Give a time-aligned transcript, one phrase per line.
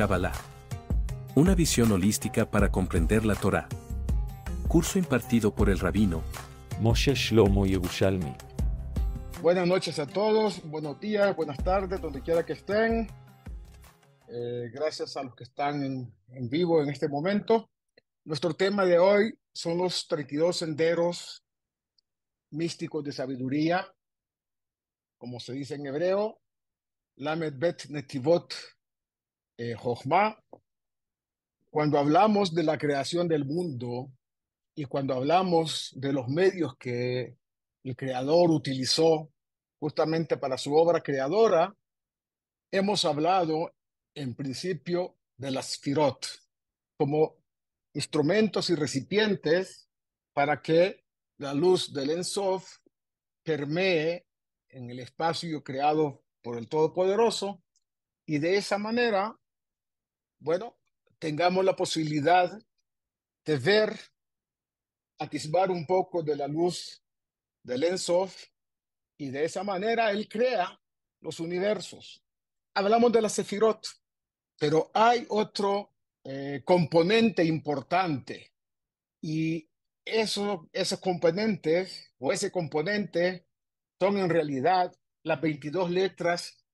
[0.00, 0.32] Kabbalah.
[1.34, 3.68] Una visión holística para comprender la Torá.
[4.66, 6.22] Curso impartido por el rabino
[6.80, 8.34] Moshe Shlomo Yerushalmi.
[9.42, 13.08] Buenas noches a todos, buenos días, buenas tardes, donde quiera que estén.
[14.26, 17.68] Eh, gracias a los que están en, en vivo en este momento.
[18.24, 21.44] Nuestro tema de hoy son los 32 senderos
[22.52, 23.86] místicos de sabiduría,
[25.18, 26.40] como se dice en hebreo,
[27.16, 28.54] Lamed Bet Netivot
[29.62, 29.76] eh,
[31.68, 34.10] Cuando hablamos de la creación del mundo
[34.74, 37.36] y cuando hablamos de los medios que
[37.84, 39.30] el creador utilizó
[39.78, 41.76] justamente para su obra creadora,
[42.70, 43.74] hemos hablado
[44.14, 46.26] en principio de las firot
[46.96, 47.36] como
[47.92, 49.90] instrumentos y recipientes
[50.32, 51.04] para que
[51.36, 52.78] la luz del Ensof
[53.42, 54.24] permee
[54.70, 57.62] en el espacio creado por el Todopoderoso
[58.24, 59.36] y de esa manera,
[60.40, 60.76] bueno,
[61.18, 62.60] tengamos la posibilidad
[63.44, 63.98] de ver,
[65.18, 67.02] atisbar un poco de la luz
[67.62, 68.34] del Ensof
[69.18, 70.80] y de esa manera él crea
[71.20, 72.24] los universos.
[72.74, 73.86] Hablamos de la Sefirot,
[74.58, 75.92] pero hay otro
[76.24, 78.52] eh, componente importante
[79.20, 79.68] y
[80.04, 83.46] eso, esos componentes o ese componente
[83.98, 86.64] son en realidad las 22 letras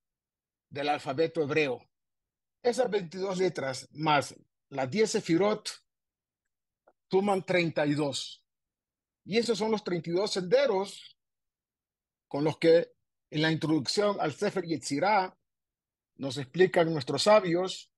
[0.71, 1.83] del alfabeto hebreo.
[2.67, 4.35] Esas 22 letras más
[4.71, 5.71] las 10 sefirot
[7.09, 8.43] suman 32.
[9.25, 11.17] Y esos son los 32 senderos
[12.27, 12.91] con los que
[13.31, 15.33] en la introducción al Sefer Yetzirah
[16.17, 17.89] nos explican nuestros sabios,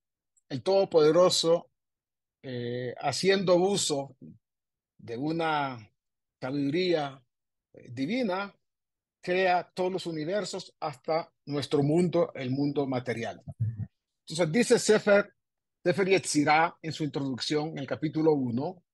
[0.51, 1.71] el Todopoderoso,
[2.43, 4.19] eh, haciendo uso
[4.99, 5.91] de una
[6.43, 7.25] sabiduría
[7.73, 8.55] eh, divina,
[9.23, 13.43] crea todos los universos hasta nuestro mundo, el mundo material.
[14.29, 15.33] Entonces dice Sefer,
[15.83, 18.85] Sefer Yetzirah en su introducción, en el capítulo 1,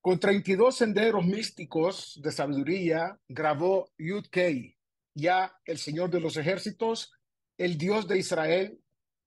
[0.00, 4.76] con 32 senderos místicos de sabiduría grabó Yud Kei,
[5.14, 7.12] ya el Señor de los ejércitos,
[7.56, 8.80] el Dios de Israel,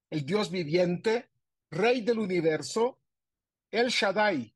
[0.10, 1.30] el Dios viviente,
[1.72, 3.00] Rey del universo,
[3.72, 4.54] El Shaddai,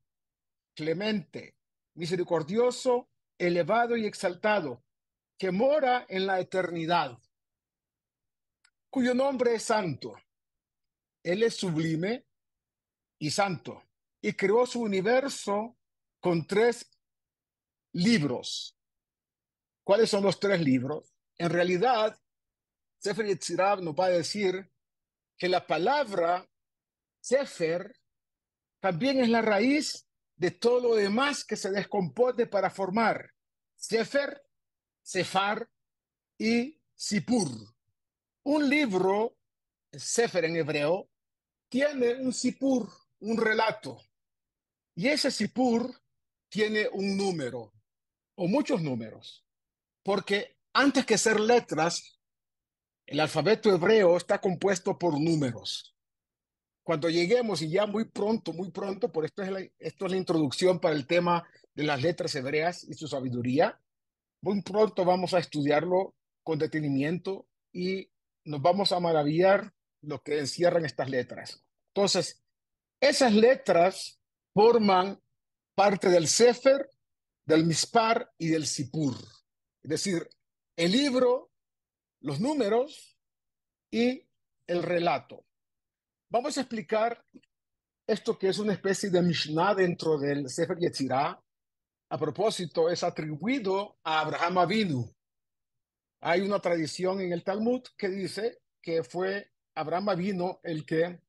[0.74, 1.56] clemente,
[1.94, 3.08] misericordioso,
[3.38, 4.84] elevado y exaltado,
[5.38, 7.18] que mora en la eternidad,
[8.90, 10.14] cuyo nombre es santo.
[11.22, 12.26] Él es sublime
[13.18, 13.82] y santo,
[14.20, 15.76] y creó su universo
[16.20, 16.90] con tres
[17.92, 18.76] libros.
[19.84, 21.14] ¿Cuáles son los tres libros?
[21.36, 22.18] En realidad,
[22.98, 24.70] Sefer Yetzirah nos va a decir
[25.36, 26.48] que la palabra
[27.20, 27.94] Sefer
[28.80, 33.32] también es la raíz de todo lo demás que se descompone para formar
[33.74, 34.42] Sefer,
[35.02, 35.68] Sefar
[36.36, 37.48] y Sipur.
[38.44, 39.37] Un libro,
[39.92, 41.08] Sefer en hebreo,
[41.68, 42.88] tiene un Sipur,
[43.20, 44.00] un relato.
[44.94, 45.92] Y ese Sipur
[46.48, 47.72] tiene un número
[48.36, 49.44] o muchos números.
[50.02, 52.20] Porque antes que ser letras,
[53.06, 55.98] el alfabeto hebreo está compuesto por números
[56.88, 60.80] cuando lleguemos, y ya muy pronto, muy pronto, por esto es, esto es la introducción
[60.80, 63.78] para el tema de las letras hebreas y su sabiduría,
[64.40, 68.08] muy pronto vamos a estudiarlo con detenimiento y
[68.46, 71.64] nos vamos a maravillar lo que encierran estas letras.
[71.94, 72.42] Entonces,
[73.00, 74.20] esas letras
[74.54, 75.20] forman
[75.74, 76.90] parte del Sefer,
[77.46, 79.14] del Mispar y del Sipur.
[79.82, 80.28] Es decir,
[80.76, 81.50] el libro,
[82.20, 83.16] los números
[83.90, 84.28] y
[84.66, 85.44] el relato.
[86.30, 87.24] Vamos a explicar
[88.06, 91.42] esto que es una especie de Mishnah dentro del Sefer Yetzirah.
[92.10, 95.14] A propósito, es atribuido a Abraham Avinu.
[96.20, 101.20] Hay una tradición en el Talmud que dice que fue Abraham Avinu el que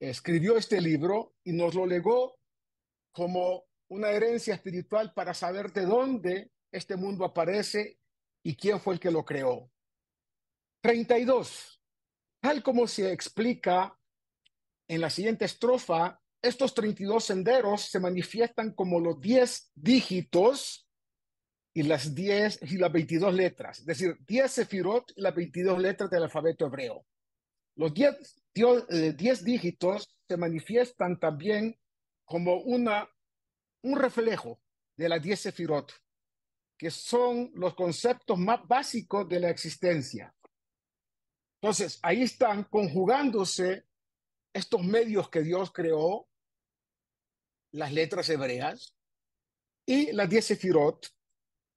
[0.00, 2.36] escribió este libro y nos lo legó
[3.12, 8.00] como una herencia espiritual para saber de dónde este mundo aparece
[8.42, 9.70] y quién fue el que lo creó.
[10.82, 11.80] 32.
[12.40, 13.96] Tal como se explica
[14.88, 20.88] en la siguiente estrofa, estos 32 senderos se manifiestan como los 10 dígitos
[21.72, 26.10] y las 10 y las 22 letras, es decir, 10 sefirot y las 22 letras
[26.10, 27.06] del alfabeto hebreo.
[27.76, 31.78] Los 10, 10 eh, dígitos se manifiestan también
[32.24, 33.08] como una,
[33.82, 34.60] un reflejo
[34.96, 35.92] de las 10 sefirot,
[36.78, 40.34] que son los conceptos más básicos de la existencia.
[41.60, 43.86] Entonces, ahí están conjugándose
[44.52, 46.28] estos medios que Dios creó,
[47.72, 48.94] las letras hebreas
[49.86, 51.08] y las diez sefirot,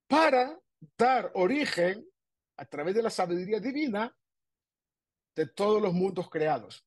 [0.08, 0.60] para
[0.98, 2.06] dar origen
[2.58, 4.14] a través de la sabiduría divina
[5.36, 6.84] de todos los mundos creados.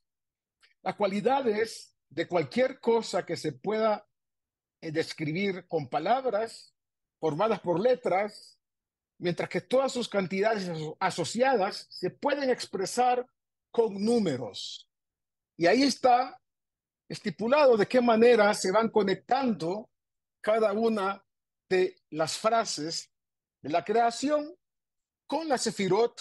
[0.82, 4.06] Las cualidades de cualquier cosa que se pueda
[4.82, 6.74] eh, describir con palabras
[7.20, 8.60] formadas por letras,
[9.20, 10.70] mientras que todas sus cantidades
[11.00, 13.30] asociadas se pueden expresar
[13.72, 14.90] con números.
[15.56, 16.42] Y ahí está
[17.08, 19.90] estipulado de qué manera se van conectando
[20.42, 21.24] cada una
[21.70, 23.12] de las frases
[23.62, 24.56] de la creación
[25.28, 26.20] con la sefirot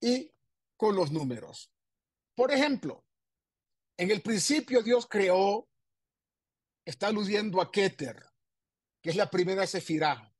[0.00, 0.32] y
[0.80, 1.70] con los números.
[2.34, 3.04] Por ejemplo,
[3.98, 5.68] en el principio Dios creó,
[6.86, 8.16] está aludiendo a Keter,
[9.02, 10.34] que es la primera sefirá.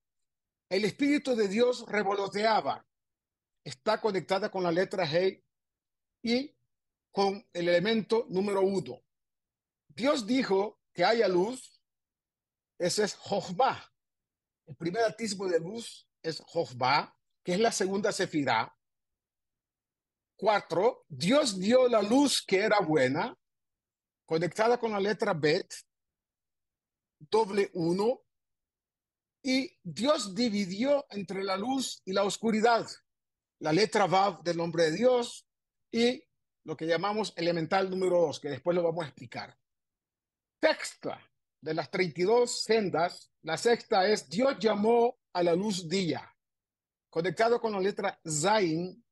[0.71, 2.89] El Espíritu de Dios revoloteaba,
[3.63, 5.45] está conectada con la letra G
[6.23, 6.57] y
[7.11, 9.03] con el elemento número uno.
[9.89, 11.83] Dios dijo que haya luz,
[12.79, 13.93] ese es Jochba.
[14.67, 17.15] El primer atisbo de luz es Jochba,
[17.45, 18.75] que es la segunda sefirá.
[20.41, 23.37] Cuatro, Dios dio la luz que era buena,
[24.25, 25.71] conectada con la letra Bet,
[27.19, 28.23] doble uno,
[29.43, 32.89] y Dios dividió entre la luz y la oscuridad,
[33.59, 35.47] la letra Vav del nombre de Dios
[35.93, 36.25] y
[36.65, 39.55] lo que llamamos elemental número dos, que después lo vamos a explicar.
[40.59, 41.21] Sexta
[41.61, 46.35] de las 32 sendas, la sexta es Dios llamó a la luz día,
[47.11, 49.05] conectado con la letra Zain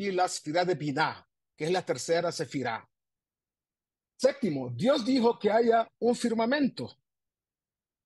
[0.00, 2.88] y la sefirá de Binah, que es la tercera sefirá.
[4.16, 6.96] Séptimo, Dios dijo que haya un firmamento.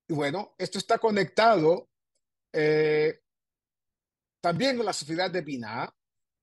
[0.07, 1.89] Y bueno, esto está conectado
[2.51, 3.21] eh,
[4.41, 5.89] también con la sefirá de Binah.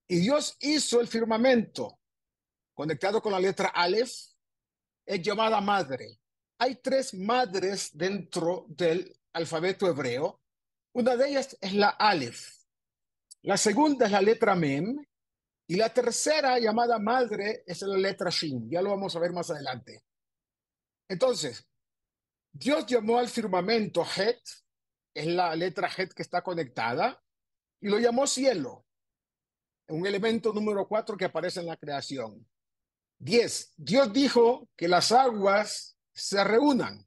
[0.08, 2.00] Y Dios hizo el firmamento,
[2.74, 4.12] conectado con la letra Aleph,
[5.06, 6.18] es llamada madre.
[6.58, 10.40] Hay tres madres dentro del alfabeto hebreo.
[10.94, 12.62] Una de ellas es la Aleph.
[13.42, 15.04] La segunda es la letra Mem.
[15.66, 18.68] Y la tercera llamada madre es la letra Shin.
[18.70, 20.04] Ya lo vamos a ver más adelante.
[21.08, 21.66] Entonces,
[22.52, 24.40] Dios llamó al firmamento Het,
[25.14, 27.22] es la letra Het que está conectada,
[27.80, 28.86] y lo llamó cielo,
[29.88, 32.46] un elemento número cuatro que aparece en la creación.
[33.18, 37.06] Diez, Dios dijo que las aguas se reúnan,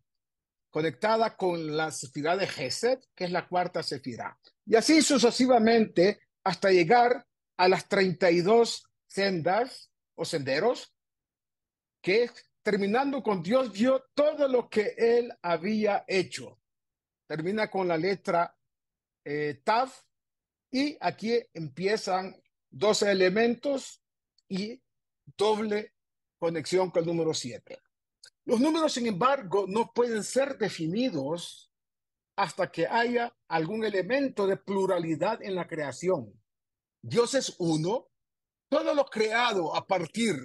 [0.70, 4.38] conectada con la sefirá de Gesed, que es la cuarta sefirá.
[4.66, 7.26] Y así sucesivamente hasta llegar
[7.58, 10.94] a las 32 sendas o senderos,
[12.02, 12.30] que
[12.62, 16.60] terminando con Dios dio todo lo que él había hecho.
[17.28, 18.56] Termina con la letra
[19.24, 19.90] eh, Tav
[20.72, 22.36] y aquí empiezan
[22.70, 24.02] 12 elementos
[24.48, 24.82] y
[25.38, 25.94] doble
[26.38, 27.80] conexión con el número 7.
[28.46, 31.72] Los números, sin embargo, no pueden ser definidos
[32.36, 36.34] hasta que haya algún elemento de pluralidad en la creación.
[37.08, 38.08] Dios es uno,
[38.68, 40.36] todo lo creado a partir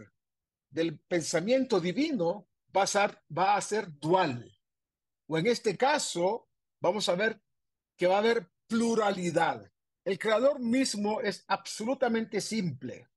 [0.69, 2.83] del pensamiento divino va
[3.57, 4.53] a ser, dual.
[5.27, 6.51] O en este caso,
[6.83, 7.43] vamos a ver
[7.97, 9.73] que va a haber pluralidad.
[10.05, 13.09] El creador mismo es absolutamente simple,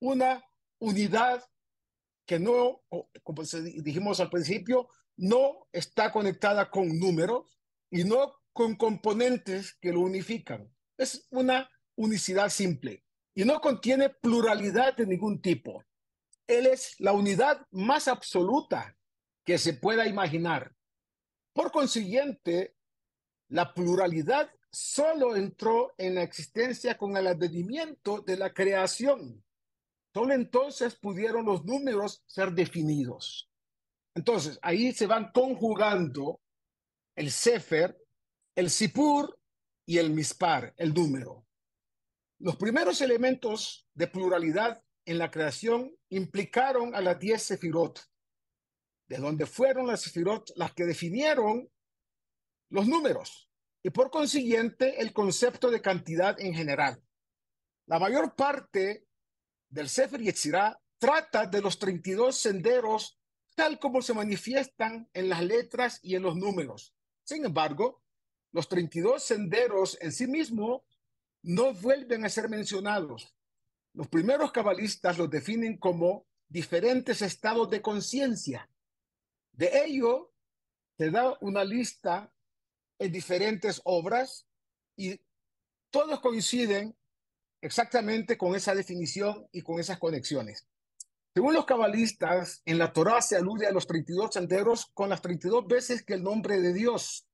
[0.00, 0.44] una
[0.78, 1.42] unidad
[2.26, 2.82] que no,
[3.22, 3.42] como
[3.82, 7.58] dijimos al principio, no está conectada con números,
[7.90, 10.74] y no con componentes que lo unifican.
[10.98, 13.04] Es una unicidad simple
[13.34, 15.84] y no contiene pluralidad de ningún tipo.
[16.46, 18.96] Él es la unidad más absoluta
[19.44, 20.74] que se pueda imaginar.
[21.52, 22.74] Por consiguiente,
[23.48, 29.44] la pluralidad solo entró en la existencia con el advenimiento de la creación.
[30.14, 33.50] Solo entonces pudieron los números ser definidos.
[34.14, 36.40] Entonces, ahí se van conjugando
[37.16, 37.96] el Sefer,
[38.54, 39.38] el Sipur
[39.86, 41.46] y el Mispar, el número.
[42.42, 48.00] Los primeros elementos de pluralidad en la creación implicaron a las diez Sefirot,
[49.06, 51.70] de donde fueron las Sefirot las que definieron
[52.68, 53.48] los números
[53.84, 57.00] y por consiguiente el concepto de cantidad en general.
[57.86, 59.06] La mayor parte
[59.68, 63.20] del Sefer Yetzirah trata de los 32 senderos
[63.54, 66.92] tal como se manifiestan en las letras y en los números.
[67.22, 68.02] Sin embargo,
[68.50, 70.82] los 32 senderos en sí mismos
[71.42, 73.34] no vuelven a ser mencionados.
[73.94, 78.70] Los primeros cabalistas los definen como diferentes estados de conciencia.
[79.52, 80.32] De ello,
[80.96, 82.32] se da una lista
[82.98, 84.46] en diferentes obras
[84.96, 85.20] y
[85.90, 86.96] todos coinciden
[87.60, 90.66] exactamente con esa definición y con esas conexiones.
[91.34, 95.66] Según los cabalistas, en la Torá se alude a los 32 senderos con las 32
[95.66, 97.26] veces que el nombre de Dios,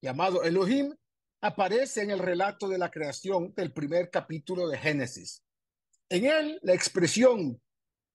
[0.00, 0.96] llamado Elohim,
[1.42, 5.44] aparece en el relato de la creación del primer capítulo de Génesis.
[6.08, 7.60] En él, la expresión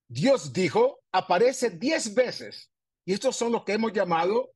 [0.08, 2.72] Dios dijo, aparece diez veces.
[3.06, 4.54] Y estos son los que hemos llamado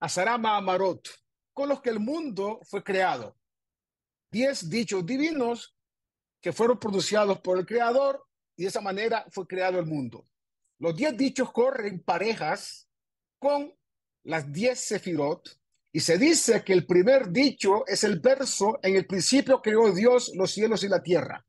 [0.00, 1.08] Asarama Amarot,
[1.52, 3.36] con los que el mundo fue creado.
[4.30, 5.76] Diez dichos divinos
[6.40, 8.26] que fueron pronunciados por el Creador
[8.56, 10.26] y de esa manera fue creado el mundo.
[10.78, 12.88] Los diez dichos corren parejas
[13.38, 13.72] con
[14.24, 15.48] las diez sefirot
[15.96, 20.30] y se dice que el primer dicho es el verso en el principio creó Dios
[20.34, 21.42] los cielos y la tierra.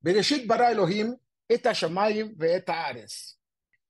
[0.00, 1.14] Bereshit bara Elohim
[1.46, 2.34] et shamayim
[2.66, 3.38] ares.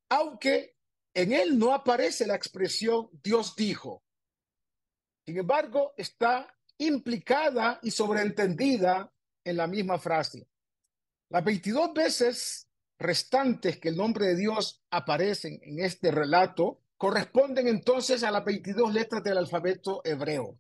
[0.09, 0.75] Aunque
[1.15, 4.03] en él no aparece la expresión Dios dijo.
[5.25, 9.13] Sin embargo, está implicada y sobreentendida
[9.45, 10.49] en la misma frase.
[11.29, 18.23] Las 22 veces restantes que el nombre de Dios aparecen en este relato corresponden entonces
[18.25, 20.49] a las 22 letras del alfabeto hebreo.
[20.49, 20.59] O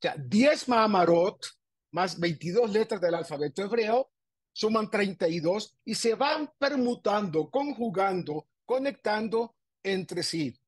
[0.00, 1.44] sea, 10 Mahamarot
[1.90, 4.10] más 22 letras del alfabeto hebreo
[4.54, 10.58] suman 32 y se van permutando, conjugando, conectando entre sí.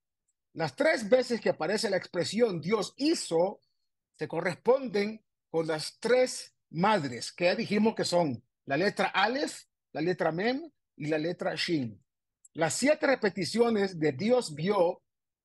[0.52, 3.60] Las tres veces que aparece la expresión Dios hizo
[4.18, 9.62] se corresponden con las tres madres que dijimos que son la letra Aleph,
[9.92, 11.98] la letra Mem y la letra Shin.
[12.52, 15.00] Las siete repeticiones de Dios vio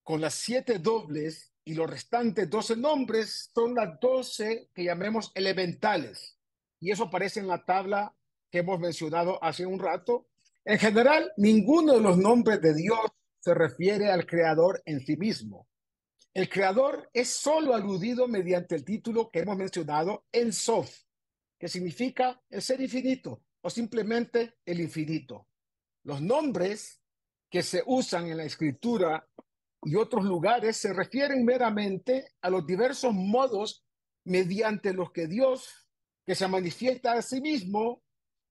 [0.09, 6.35] con las siete dobles y los restantes doce nombres son las doce que llamemos elementales.
[6.79, 8.15] Y eso aparece en la tabla
[8.49, 10.25] que hemos mencionado hace un rato.
[10.65, 12.99] En general, ninguno de los nombres de Dios
[13.39, 15.67] se refiere al creador en sí mismo.
[16.33, 20.91] El creador es solo aludido mediante el título que hemos mencionado, en Sof,
[21.59, 25.45] que significa el ser infinito o simplemente el infinito.
[26.03, 26.99] Los nombres
[27.47, 29.23] que se usan en la escritura
[29.83, 33.85] y otros lugares se refieren meramente a los diversos modos
[34.25, 35.87] mediante los que Dios,
[36.25, 38.01] que se manifiesta a sí mismo,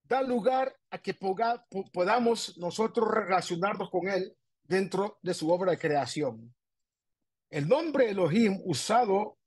[0.03, 6.55] da lugar a que podamos nosotros relacionarnos con Él dentro de su obra de creación.
[7.51, 9.39] El nombre Elohim usado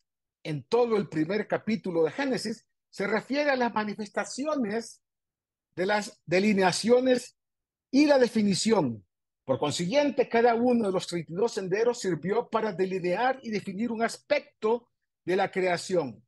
[0.44, 5.02] en todo el primer capítulo de Génesis se refiere a las manifestaciones
[5.76, 7.38] de las delineaciones
[7.90, 9.06] y la definición.
[9.45, 14.89] Por consiguiente, cada uno de los 32 senderos sirvió para delinear y definir un aspecto
[15.25, 16.24] de la creación.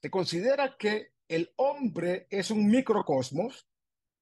[0.00, 3.66] Se considera que el hombre es un microcosmos,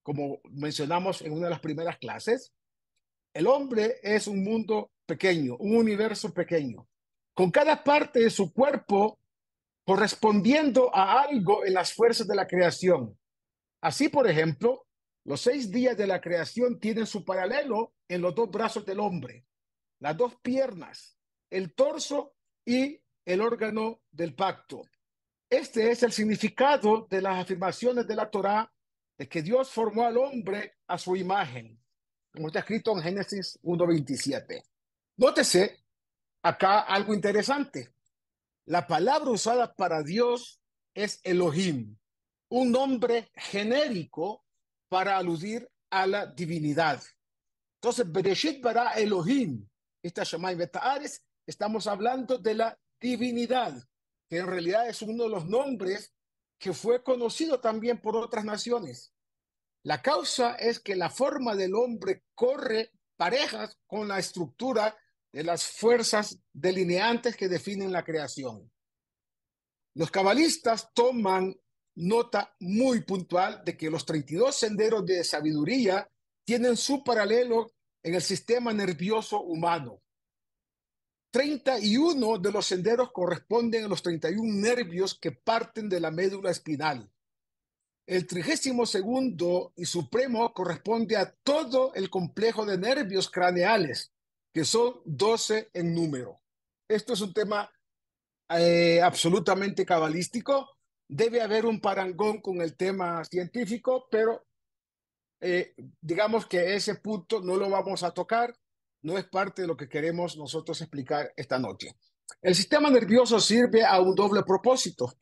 [0.03, 2.53] como mencionamos en una de las primeras clases.
[3.33, 6.87] El hombre es un mundo pequeño, un universo pequeño,
[7.35, 9.19] con cada parte de su cuerpo
[9.85, 13.19] correspondiendo a algo en las fuerzas de la creación.
[13.81, 14.87] Así, por ejemplo,
[15.25, 19.47] los seis días de la creación tienen su paralelo en los dos brazos del hombre,
[19.99, 21.17] las dos piernas,
[21.51, 22.35] el torso
[22.65, 24.83] y el órgano del pacto.
[25.49, 28.73] Este es el significado de las afirmaciones de la Torá
[29.19, 31.79] de que Dios formó al hombre a su imagen,
[32.33, 34.63] como está escrito en Génesis 1.27.
[35.17, 35.85] Nótese
[36.43, 37.93] acá algo interesante.
[38.65, 40.61] La palabra usada para Dios
[40.95, 41.97] es Elohim,
[42.49, 44.45] un nombre genérico
[44.91, 47.03] para aludir a la divinidad.
[47.77, 49.67] Entonces, Bereshit bara Elohim,
[50.03, 53.83] esta Shammai Betaares, estamos hablando de la divinidad,
[54.29, 56.13] que en realidad es uno de los nombres
[56.59, 59.15] que fue conocido también por otras naciones.
[59.85, 64.97] La causa es que la forma del hombre corre parejas con la estructura
[65.33, 68.71] de las fuerzas delineantes que definen la creación.
[69.95, 71.57] Los cabalistas toman
[71.97, 76.09] nota muy puntual de que los 32 senderos de sabiduría
[76.45, 80.01] tienen su paralelo en el sistema nervioso humano.
[81.33, 87.09] 31 de los senderos corresponden a los 31 nervios que parten de la médula espinal.
[88.07, 94.13] El trigésimo segundo y supremo corresponde a todo el complejo de nervios craneales,
[94.53, 96.41] que son 12 en número.
[96.89, 97.71] Esto es un tema
[98.49, 100.69] eh, absolutamente cabalístico.
[101.13, 104.47] Debe haber un parangón con el tema científico, pero
[105.41, 108.55] eh, digamos que ese punto no lo vamos a tocar,
[109.03, 111.97] no es parte de lo que queremos nosotros explicar esta noche.
[112.41, 115.13] El sistema nervioso sirve a un doble propósito.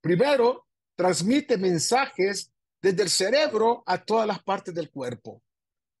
[0.00, 0.66] Primero,
[0.96, 2.52] transmite mensajes
[2.82, 5.44] desde el cerebro a todas las partes del cuerpo,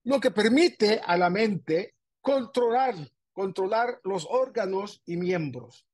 [0.02, 2.96] lo que permite a la mente controlar,
[3.32, 5.86] controlar los órganos y miembros.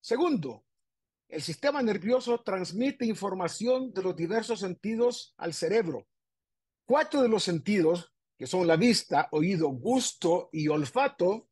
[0.00, 0.66] Segundo,
[1.32, 6.06] el sistema nervioso transmite información de los diversos sentidos al cerebro.
[6.84, 11.48] Cuatro de los sentidos, que son la vista, oído, gusto y olfato,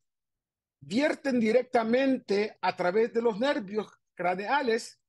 [0.83, 5.01] vierten directamente a través de los nervios craneales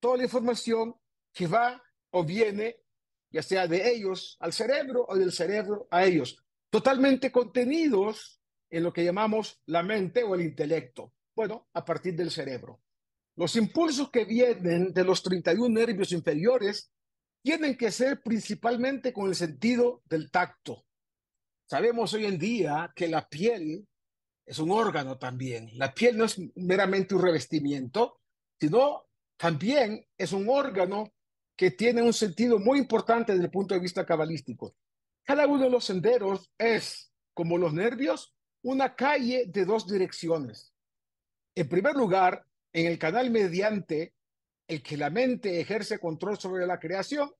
[0.00, 0.96] toda la información
[1.32, 2.82] que va o viene,
[3.30, 6.44] ya sea de ellos al cerebro o del cerebro a ellos.
[6.70, 11.14] totalmente contenidos en lo que llamamos la mente o el intelecto.
[11.36, 12.82] Bueno, a partir del cerebro.
[13.38, 16.90] Los impulsos que vienen de los 31 nervios inferiores
[17.40, 20.84] tienen que ser principalmente con el sentido del tacto.
[21.64, 23.86] Sabemos hoy en día que la piel
[24.44, 25.70] es un órgano también.
[25.74, 28.18] La piel no es meramente un revestimiento,
[28.58, 29.04] sino
[29.36, 31.12] también es un órgano
[31.56, 34.74] que tiene un sentido muy importante desde el punto de vista cabalístico.
[35.22, 40.74] Cada uno de los senderos es, como los nervios, una calle de dos direcciones.
[41.54, 44.14] En primer lugar, en el canal mediante
[44.66, 47.30] el que la mente ejerce control sobre la creación.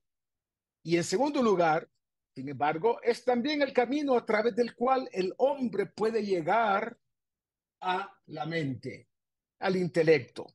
[0.83, 1.87] Y en segundo lugar,
[2.35, 6.97] sin embargo, es también el camino a través del cual el hombre puede llegar
[7.81, 9.07] a la mente,
[9.59, 10.47] al intelecto.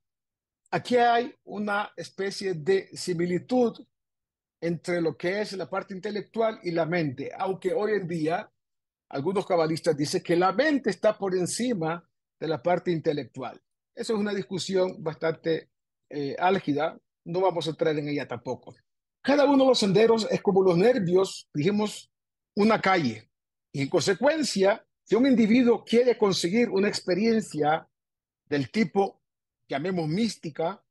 [0.70, 3.78] Aquí hay una especie de similitud
[4.60, 8.50] entre lo que es la parte intelectual y la mente, aunque hoy en día
[9.10, 12.08] algunos cabalistas dicen que la mente está por encima
[12.40, 13.60] de la parte intelectual.
[13.94, 15.70] Eso es una discusión bastante
[16.10, 18.74] eh, álgida, no vamos a entrar en ella tampoco.
[19.22, 22.10] Cada uno de los senderos es como los nervios, dijimos,
[22.54, 23.30] una calle.
[23.72, 27.88] Y en consecuencia, si un individuo quiere conseguir una experiencia
[28.46, 29.20] del tipo,
[29.68, 30.82] llamemos mística,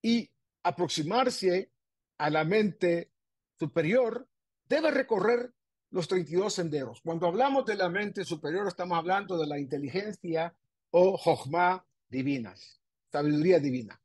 [0.00, 0.28] y
[0.64, 1.70] aproximarse
[2.18, 3.12] a la mente
[3.58, 4.28] superior,
[4.68, 5.52] debe recorrer
[5.90, 7.00] los 32 senderos.
[7.02, 10.54] Cuando hablamos de la mente superior, estamos hablando de la inteligencia
[10.90, 14.00] o jochma divinas, sabiduría divina.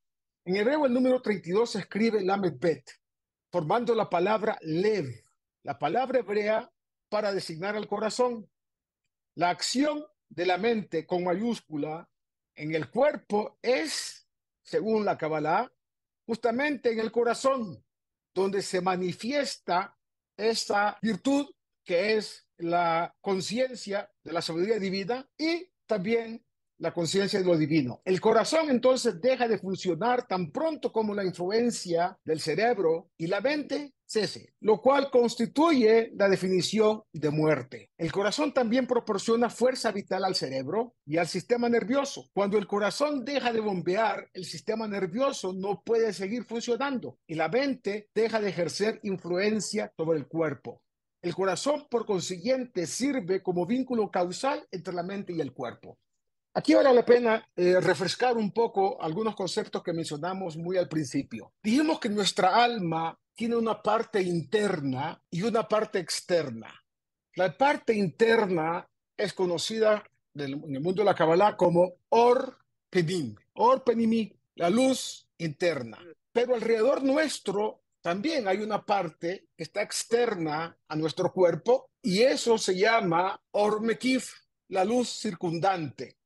[0.46, 2.90] En hebreo, el número 32 se escribe Lamed Bet,
[3.52, 5.24] formando la palabra lev,
[5.64, 6.72] la palabra hebrea
[7.10, 8.50] para designar al corazón.
[9.36, 12.10] La acción de la mente con mayúscula
[12.56, 14.28] en el cuerpo es,
[14.64, 15.72] según la Kabbalah,
[16.26, 17.84] justamente en el corazón,
[18.34, 19.98] donde se manifiesta
[20.38, 21.50] esa virtud
[21.84, 26.47] que es la conciencia de la sabiduría divina y también
[26.80, 28.02] la conciencia de lo divino.
[28.06, 33.42] El corazón entonces deja de funcionar tan pronto como la influencia del cerebro y la
[33.42, 37.92] mente cese, lo cual constituye la definición de muerte.
[37.98, 42.30] El corazón también proporciona fuerza vital al cerebro y al sistema nervioso.
[42.34, 47.50] Cuando el corazón deja de bombear, el sistema nervioso no puede seguir funcionando y la
[47.50, 50.82] mente deja de ejercer influencia sobre el cuerpo.
[51.22, 55.98] El corazón, por consiguiente, sirve como vínculo causal entre la mente y el cuerpo.
[56.58, 61.54] Aquí vale la pena eh, refrescar un poco algunos conceptos que mencionamos muy al principio.
[61.62, 66.74] Dijimos que nuestra alma tiene una parte interna y una parte externa.
[67.36, 72.58] La parte interna es conocida en el mundo de la Kabbalah como Or
[72.90, 76.00] Penim, Or Penimi, la luz interna.
[76.34, 82.58] Pero alrededor nuestro también hay una parte que está externa a nuestro cuerpo y eso
[82.58, 84.34] se llama Or Mekif,
[84.70, 86.18] la luz circundante.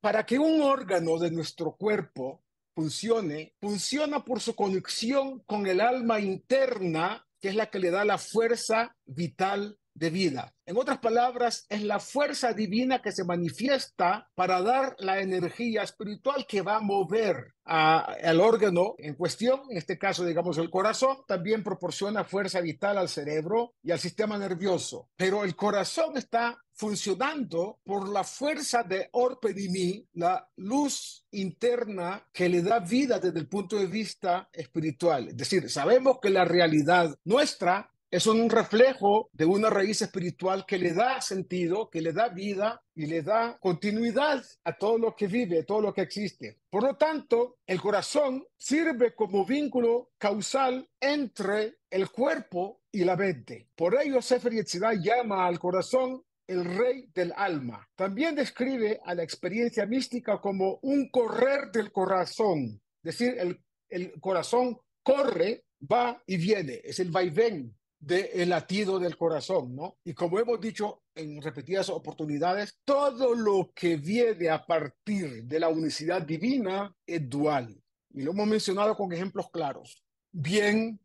[0.00, 2.42] Para que un órgano de nuestro cuerpo
[2.74, 8.04] funcione, funciona por su conexión con el alma interna, que es la que le da
[8.04, 10.54] la fuerza vital de vida.
[10.66, 16.46] En otras palabras, es la fuerza divina que se manifiesta para dar la energía espiritual
[16.46, 21.62] que va a mover al órgano en cuestión, en este caso, digamos, el corazón, también
[21.62, 25.08] proporciona fuerza vital al cerebro y al sistema nervioso.
[25.16, 32.62] Pero el corazón está funcionando por la fuerza de Orpedimi, la luz interna que le
[32.62, 35.28] da vida desde el punto de vista espiritual.
[35.28, 40.78] Es decir, sabemos que la realidad nuestra es un reflejo de una raíz espiritual que
[40.78, 45.28] le da sentido, que le da vida y le da continuidad a todo lo que
[45.28, 46.58] vive, a todo lo que existe.
[46.68, 53.68] Por lo tanto, el corazón sirve como vínculo causal entre el cuerpo y la mente.
[53.76, 57.88] Por ello, Sefer Yetzirah llama al corazón el rey del alma.
[57.94, 62.82] También describe a la experiencia mística como un correr del corazón.
[63.04, 66.80] Es decir, el, el corazón corre, va y viene.
[66.82, 69.98] Es el vaivén del latido del corazón, ¿no?
[70.04, 75.68] Y como hemos dicho en repetidas oportunidades, todo lo que viene a partir de la
[75.68, 77.78] unicidad divina es dual.
[78.12, 80.02] Y lo hemos mencionado con ejemplos claros.
[80.32, 80.98] Bien,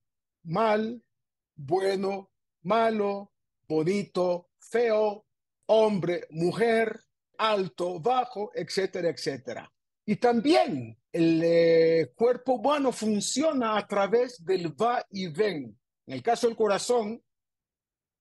[0.43, 1.03] mal,
[1.55, 2.31] bueno,
[2.61, 3.33] malo,
[3.67, 5.25] bonito, feo,
[5.65, 6.97] hombre, mujer,
[7.37, 9.69] alto, bajo, etcétera, etcétera.
[10.05, 15.77] Y también el eh, cuerpo humano funciona a través del va y ven
[16.07, 17.21] en el caso del corazón,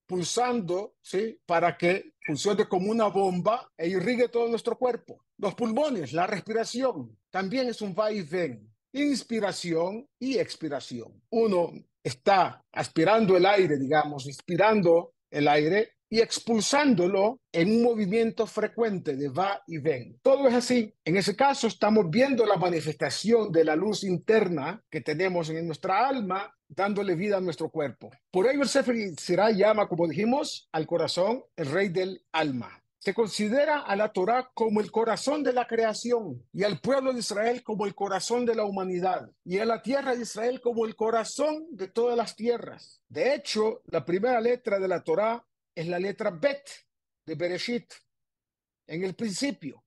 [0.07, 1.39] pulsando, ¿sí?
[1.47, 5.25] Para que funcione como una bomba e irrigue todo nuestro cuerpo.
[5.39, 8.71] Los pulmones, la respiración, también es un va y ven.
[8.93, 11.23] Inspiración y expiración.
[11.31, 19.17] Uno está aspirando el aire, digamos, inspirando el aire y expulsándolo en un movimiento frecuente
[19.17, 20.21] de va y ven.
[20.23, 20.95] Todo es así.
[21.05, 26.07] En ese caso estamos viendo la manifestación de la luz interna que tenemos en nuestra
[26.07, 28.13] alma dándole vida a nuestro cuerpo.
[28.31, 32.81] Por ello el Sefer será llama, como dijimos, al corazón el rey del alma.
[33.01, 37.19] Se considera a la Torá como el corazón de la creación y al pueblo de
[37.19, 40.95] Israel como el corazón de la humanidad y a la tierra de Israel como el
[40.95, 43.03] corazón de todas las tierras.
[43.09, 46.69] De hecho, la primera letra de la Torá es la letra Bet
[47.27, 47.93] de Bereshit,
[48.87, 49.85] en el principio.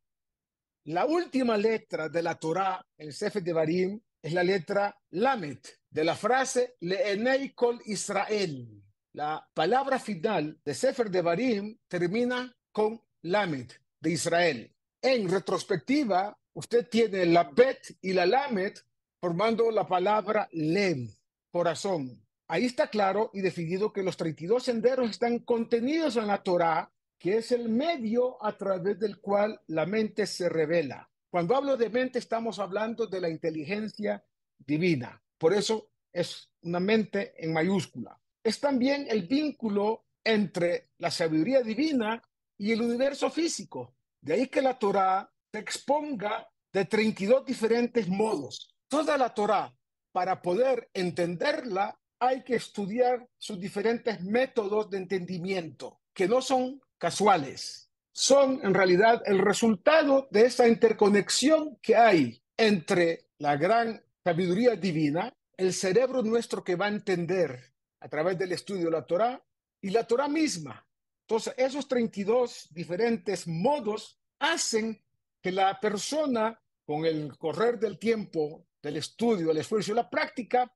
[0.85, 6.03] La última letra de la Torá, el Sefer de Barim, es la letra Lamet, de
[6.03, 8.83] la frase Leenei Kol Israel.
[9.13, 14.75] La palabra final de Sefer de Barim termina con Lamed de Israel.
[15.01, 18.73] En retrospectiva, usted tiene la Bet y la Lamed
[19.19, 21.09] formando la palabra Lem,
[21.51, 22.26] corazón.
[22.49, 27.37] Ahí está claro y definido que los 32 senderos están contenidos en la Torá, que
[27.37, 31.09] es el medio a través del cual la mente se revela.
[31.29, 34.23] Cuando hablo de mente, estamos hablando de la inteligencia
[34.57, 35.21] divina.
[35.37, 38.17] Por eso es una mente en mayúscula.
[38.41, 42.21] Es también el vínculo entre la sabiduría divina
[42.57, 43.95] y el universo físico.
[44.21, 48.73] De ahí que la Torá se exponga de 32 diferentes modos.
[48.87, 49.75] Toda la Torá,
[50.13, 57.91] para poder entenderla, hay que estudiar sus diferentes métodos de entendimiento, que no son casuales,
[58.11, 65.33] son en realidad el resultado de esa interconexión que hay entre la gran sabiduría divina,
[65.55, 69.43] el cerebro nuestro que va a entender a través del estudio la Torá
[69.81, 70.87] y la Torá misma,
[71.27, 75.03] entonces, esos 32 diferentes modos hacen
[75.41, 80.73] que la persona, con el correr del tiempo, del estudio, el esfuerzo y la práctica,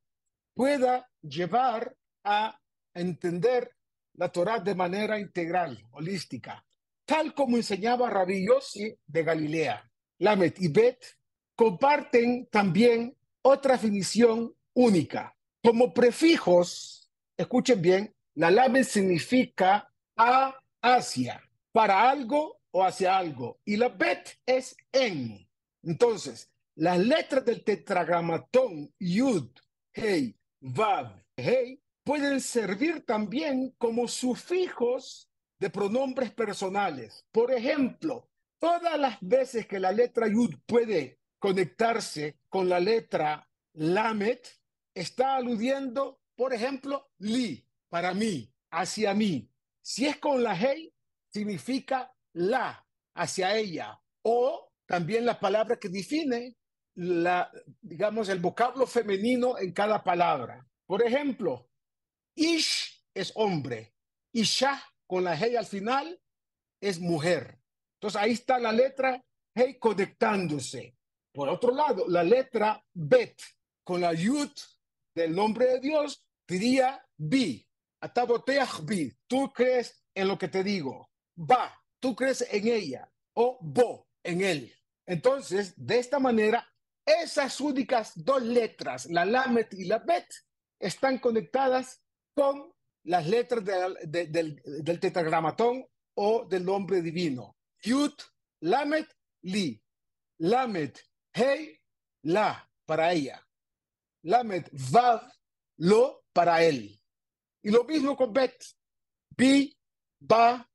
[0.54, 2.60] pueda llevar a
[2.94, 3.72] entender
[4.14, 6.64] la Torah de manera integral, holística,
[7.06, 9.90] tal como enseñaba Rabbi Yossi de Galilea.
[10.20, 11.04] Lamet y Bet
[11.56, 15.36] comparten también otra definición única.
[15.64, 23.60] Como prefijos, escuchen bien, la Lamet significa a hacia, para algo o hacia algo.
[23.66, 25.48] Y la bet es en.
[25.84, 29.50] Entonces, las letras del tetragramatón yud,
[29.94, 37.26] hey, vav, hey, pueden servir también como sufijos de pronombres personales.
[37.32, 44.47] Por ejemplo, todas las veces que la letra yud puede conectarse con la letra lamet,
[44.93, 49.50] está aludiendo, por ejemplo, li, para mí, hacia mí.
[49.82, 50.93] Si es con la hey,
[51.30, 54.00] significa la, hacia ella.
[54.24, 56.56] O también la palabra que define
[56.96, 57.52] la,
[57.82, 60.66] digamos, el vocablo femenino en cada palabra.
[60.86, 61.70] Por ejemplo,
[62.36, 63.96] ish es hombre,
[64.34, 66.20] isha con la hey al final
[66.82, 67.60] es mujer.
[67.96, 69.24] Entonces ahí está la letra
[69.54, 70.96] hey conectándose.
[71.34, 73.42] Por otro lado, la letra bet
[73.84, 74.52] con la yud
[75.16, 77.66] del nombre de Dios diría bi.
[78.02, 78.82] Ataboteach
[79.28, 81.10] Tú crees en lo que te digo.
[81.38, 81.72] Va.
[82.00, 83.12] Tú crees en ella.
[83.34, 84.08] O bo.
[84.24, 84.74] En él.
[85.06, 86.68] Entonces, de esta manera,
[87.21, 90.28] esas únicas dos letras, la lamet y la bet,
[90.80, 92.02] están conectadas
[92.34, 97.58] con las letras del, del tetragramatón o del nombre divino.
[97.84, 98.13] Yud,
[98.62, 99.08] lamet,
[99.43, 99.82] li.
[100.39, 101.00] Lamet,
[101.34, 101.80] hey,
[102.24, 103.47] la, para ella.
[104.24, 105.21] Lamet, vav,
[105.78, 107.00] lo, para él.
[107.63, 108.56] Y lo mismo con bet.
[109.38, 109.76] Bi,
[110.19, 110.67] ba,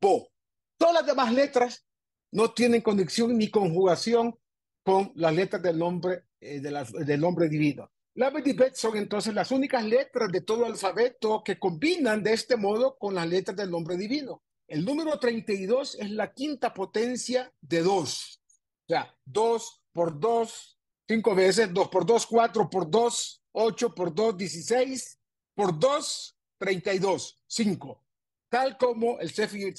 [0.00, 0.28] bo.
[0.76, 1.84] Todas las demás letras
[2.32, 4.38] no tienen conexión ni conjugación
[4.82, 7.90] con las letras del nombre, eh, del nombre divino.
[8.14, 12.22] La bet y bet son entonces las únicas letras de todo el alfabeto que combinan
[12.22, 14.42] de este modo con las letras del nombre divino.
[14.66, 18.42] El número 32 es la quinta potencia de 2.
[18.42, 24.14] O sea, 2 por 2, 5 veces, 2 por 2, 4 por 2, 8 por
[24.14, 25.20] 2, 16,
[25.54, 28.04] por 2, 32, 5,
[28.48, 29.74] tal como el Sefer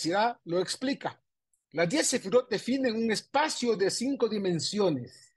[0.45, 1.21] lo explica.
[1.71, 5.35] Las 10 Sefirot definen un espacio de cinco dimensiones.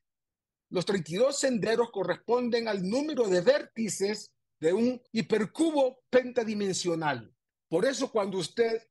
[0.71, 7.35] Los 32 senderos corresponden al número de vértices de un hipercubo pentadimensional.
[7.68, 8.88] Por eso cuando usted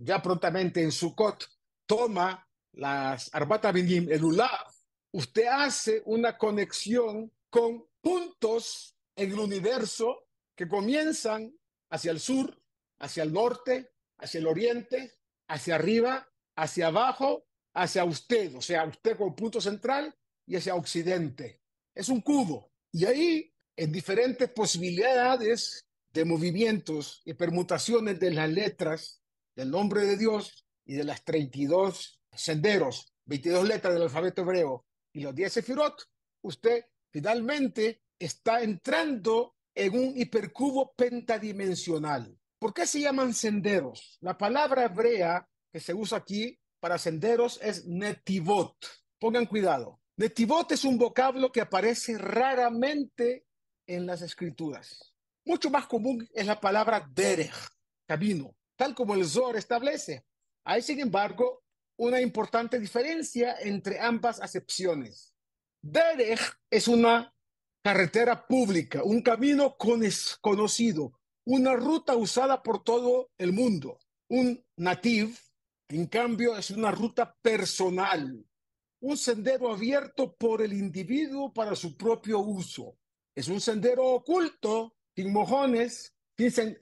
[0.00, 1.46] ya prontamente en Sukkot
[1.86, 4.66] toma las Arbat el Ulav,
[5.12, 11.54] usted hace una conexión con puntos en el universo que comienzan
[11.90, 12.60] hacia el sur,
[12.98, 15.16] hacia el norte, hacia el oriente,
[15.48, 16.29] hacia arriba,
[16.60, 20.14] hacia abajo, hacia usted, o sea, usted como punto central
[20.46, 21.62] y hacia occidente.
[21.94, 22.70] Es un cubo.
[22.92, 29.22] Y ahí, en diferentes posibilidades de movimientos y permutaciones de las letras,
[29.56, 35.20] del nombre de Dios y de las 32 senderos, 22 letras del alfabeto hebreo y
[35.20, 36.10] los 10 sefirot,
[36.42, 42.36] usted finalmente está entrando en un hipercubo pentadimensional.
[42.58, 44.18] ¿Por qué se llaman senderos?
[44.20, 48.74] La palabra hebrea que se usa aquí para senderos es netivot.
[49.18, 50.00] Pongan cuidado.
[50.16, 53.46] Netivot es un vocablo que aparece raramente
[53.86, 55.14] en las escrituras.
[55.44, 57.54] Mucho más común es la palabra derech,
[58.06, 60.24] camino, tal como el Zohar establece.
[60.64, 61.62] Hay, sin embargo,
[61.96, 65.34] una importante diferencia entre ambas acepciones.
[65.82, 67.34] Derech es una
[67.82, 69.76] carretera pública, un camino
[70.40, 71.12] conocido,
[71.46, 73.98] una ruta usada por todo el mundo.
[74.28, 75.38] Un nativ,
[75.90, 78.44] en cambio, es una ruta personal,
[79.00, 82.96] un sendero abierto por el individuo para su propio uso.
[83.34, 86.14] Es un sendero oculto, sin mojones,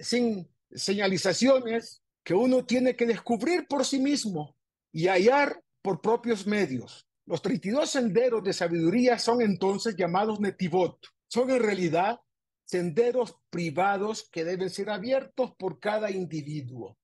[0.00, 4.56] sin, señalizaciones, que uno tiene que descubrir por sí mismo
[4.92, 7.06] y hallar por propios medios.
[7.24, 10.98] Los 32 senderos de sabiduría son entonces llamados netivot.
[11.28, 12.20] Son en realidad
[12.64, 16.97] senderos privados que deben ser abiertos por cada individuo.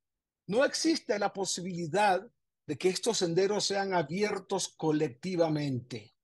[0.47, 2.27] No existe la posibilidad
[2.67, 6.15] de que estos senderos sean abiertos colectivamente,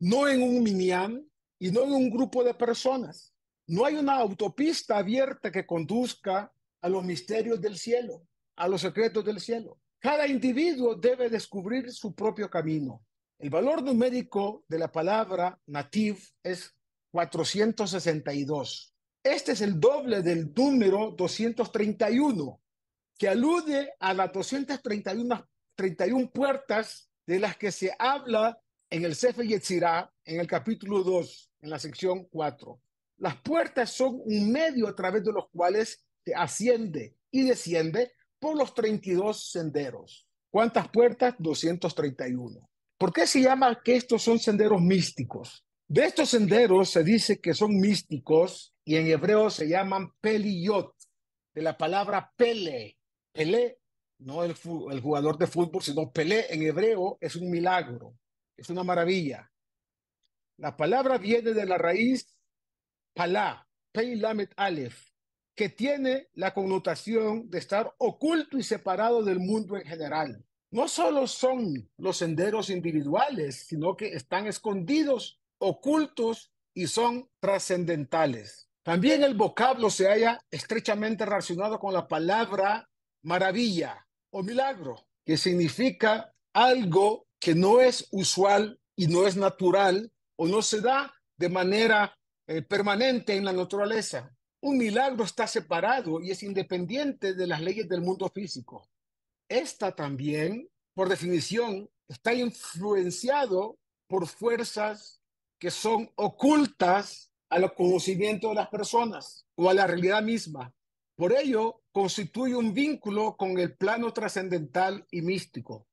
[0.00, 3.32] no en un minián y no en un grupo de personas.
[3.68, 8.26] No hay una autopista abierta que conduzca a los misterios del cielo,
[8.56, 9.80] a los secretos del cielo.
[9.98, 13.04] Cada individuo debe descubrir su propio camino.
[13.38, 16.74] El valor numérico de la palabra nativ es
[17.10, 18.94] 462.
[19.22, 22.60] Este es el doble del número 231,
[23.18, 28.58] que alude a las 231 31 puertas de las que se habla
[28.90, 32.80] en el Sefer Yetzirah, en el capítulo 2, en la sección 4.
[33.18, 38.56] Las puertas son un medio a través de los cuales se asciende y desciende por
[38.56, 40.26] los 32 senderos.
[40.50, 41.34] ¿Cuántas puertas?
[41.38, 42.68] 231.
[42.98, 45.64] ¿Por qué se llama que estos son senderos místicos?
[45.88, 50.94] De estos senderos se dice que son místicos y en hebreo se llaman peliyot,
[51.54, 52.98] de la palabra pele.
[53.36, 53.78] Pele,
[54.18, 58.16] no el, jugador de fútbol, sino Pelé en hebreo es un milagro,
[58.56, 59.50] es una maravilla.
[60.58, 62.36] La palabra viene de la raíz
[63.14, 65.10] palá, peilamet alef,
[65.54, 71.26] que tiene la connotación de estar oculto y separado del mundo en general no solo
[71.26, 78.68] son los senderos individuales, sino que están escondidos, ocultos y son trascendentales.
[78.82, 82.88] También el vocablo se halla estrechamente relacionado con la palabra
[83.26, 83.92] maravilla
[84.30, 90.62] o milagro, que significa algo que no es usual y no es natural o no
[90.62, 94.34] se da de manera eh, permanente en la naturaleza.
[94.62, 98.88] Un milagro está separado y es independiente de las leyes del mundo físico
[99.48, 105.20] esta también, por definición, está influenciado por fuerzas
[105.58, 110.72] que son ocultas al conocimiento de las personas o a la realidad misma.
[111.16, 115.88] Por ello, constituye un vínculo con el plano trascendental y místico.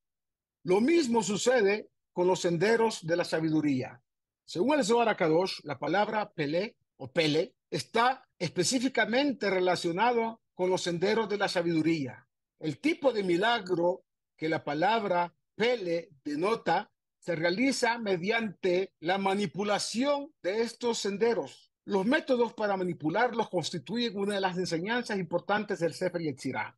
[0.64, 4.02] Lo mismo sucede con los senderos de la sabiduría.
[4.46, 11.28] Según el Zohar Kadosh, la palabra Pele o Pele está específicamente relacionado con los senderos
[11.30, 12.28] de la sabiduría.
[12.60, 14.04] El tipo de milagro
[14.38, 21.73] que la palabra pele denota se realiza mediante la manipulación de estos senderos.
[21.86, 26.78] Los métodos para manipularlos constituyen una de las enseñanzas importantes del Sefer Yetzirah.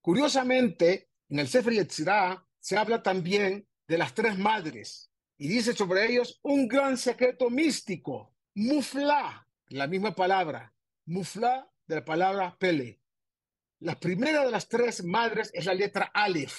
[0.00, 6.06] Curiosamente, en el Sefer Yetzirah se habla también de las tres madres y dice sobre
[6.06, 10.74] ellos un gran secreto místico, mufla, la misma palabra,
[11.06, 13.00] mufla de la palabra pele.
[13.78, 16.58] La primera de las tres madres es la letra Aleph.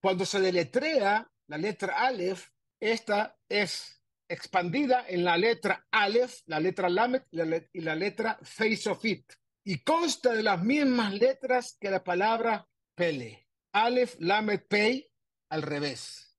[0.00, 3.99] Cuando se deletrea la letra Aleph, esta es
[4.30, 7.26] expandida en la letra Aleph, la letra Lamet
[7.72, 9.32] y la letra Feisofit.
[9.64, 13.48] Y consta de las mismas letras que la palabra Pele.
[13.72, 15.10] Aleph, Lamet, Pei,
[15.50, 16.38] al revés.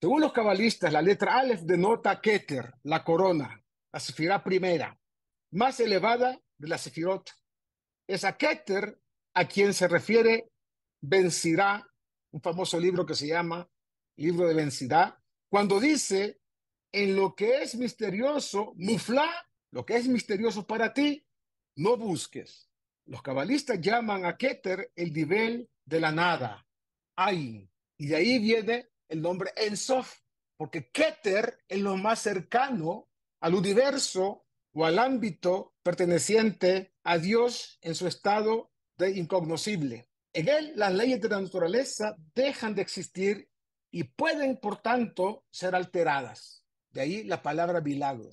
[0.00, 4.98] Según los cabalistas, la letra Aleph denota Keter, la corona, la sefirá primera,
[5.52, 7.30] más elevada de la sefirot
[8.06, 8.98] es a Keter
[9.34, 10.50] a quien se refiere
[11.02, 11.86] Vencirá,
[12.32, 13.68] un famoso libro que se llama
[14.16, 16.40] Libro de Vencirá, cuando dice,
[16.92, 19.28] en lo que es misterioso, mufla,
[19.70, 21.26] lo que es misterioso para ti,
[21.76, 22.70] no busques.
[23.06, 26.66] Los cabalistas llaman a Keter el nivel de la nada,
[27.16, 30.20] Ain, y de ahí viene el nombre Ensof,
[30.56, 33.08] porque Keter es lo más cercano
[33.40, 40.08] al universo o al ámbito perteneciente a Dios en su estado de incognoscible.
[40.32, 43.48] En él las leyes de la naturaleza dejan de existir
[43.90, 46.65] y pueden, por tanto, ser alteradas.
[46.96, 48.30] De ahí la palabra milagro.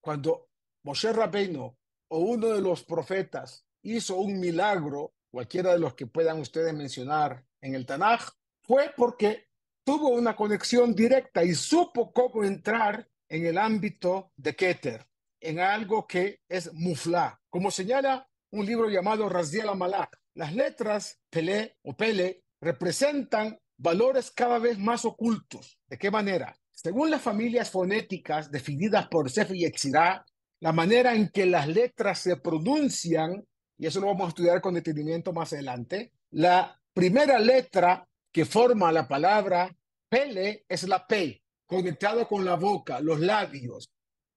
[0.00, 0.48] Cuando
[0.82, 1.72] Moshe Rabbeinu
[2.08, 7.46] o uno de los profetas hizo un milagro, cualquiera de los que puedan ustedes mencionar
[7.60, 8.30] en el Tanaj,
[8.64, 9.46] fue porque
[9.84, 15.06] tuvo una conexión directa y supo cómo entrar en el ámbito de Keter,
[15.40, 17.40] en algo que es mufla.
[17.48, 24.58] Como señala un libro llamado Razdiel Amalak, las letras Pele o Pele representan valores cada
[24.58, 25.78] vez más ocultos.
[25.86, 26.58] ¿De qué manera?
[26.82, 30.26] Según las familias fonéticas definidas por Sefer y Exirá,
[30.58, 33.46] la manera en que las letras se pronuncian,
[33.78, 38.90] y eso lo vamos a estudiar con detenimiento más adelante, la primera letra que forma
[38.90, 39.72] la palabra
[40.08, 43.88] Pele es la P, conectado con la boca, los labios.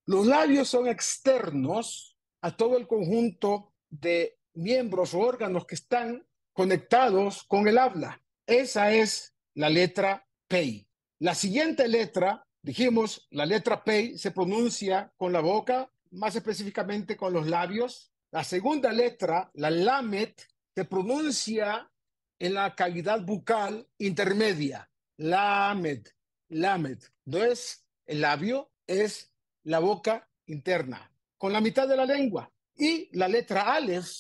[0.06, 7.44] Los labios son externos a todo el conjunto de miembros o órganos que están conectados
[7.44, 8.22] con el habla.
[8.46, 10.85] Esa es la letra P.
[11.20, 17.32] La siguiente letra, dijimos, la letra P se pronuncia con la boca, más específicamente con
[17.32, 18.12] los labios.
[18.32, 21.90] La segunda letra, la Lamet, se pronuncia
[22.38, 24.90] en la calidad bucal intermedia.
[25.18, 26.06] Lamed,
[26.50, 27.02] lamed.
[27.26, 29.32] No es el labio, es
[29.64, 32.52] la boca interna, con la mitad de la lengua.
[32.76, 34.12] Y la letra Aleph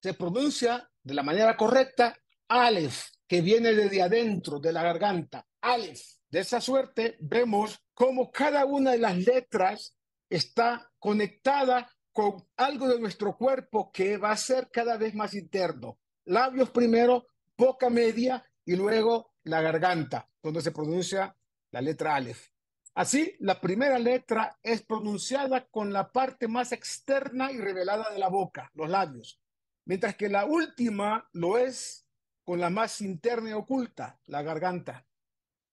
[0.00, 6.02] se pronuncia de la manera correcta, Aleph, que viene desde adentro de la garganta, Aleph.
[6.30, 9.96] De esa suerte vemos cómo cada una de las letras
[10.28, 15.98] está conectada con algo de nuestro cuerpo que va a ser cada vez más interno.
[16.26, 21.34] Labios primero, boca media y luego la garganta, donde se pronuncia
[21.70, 22.48] la letra Aleph.
[22.94, 28.28] Así, la primera letra es pronunciada con la parte más externa y revelada de la
[28.28, 29.40] boca, los labios,
[29.86, 32.06] mientras que la última lo es
[32.44, 35.06] con la más interna y oculta, la garganta.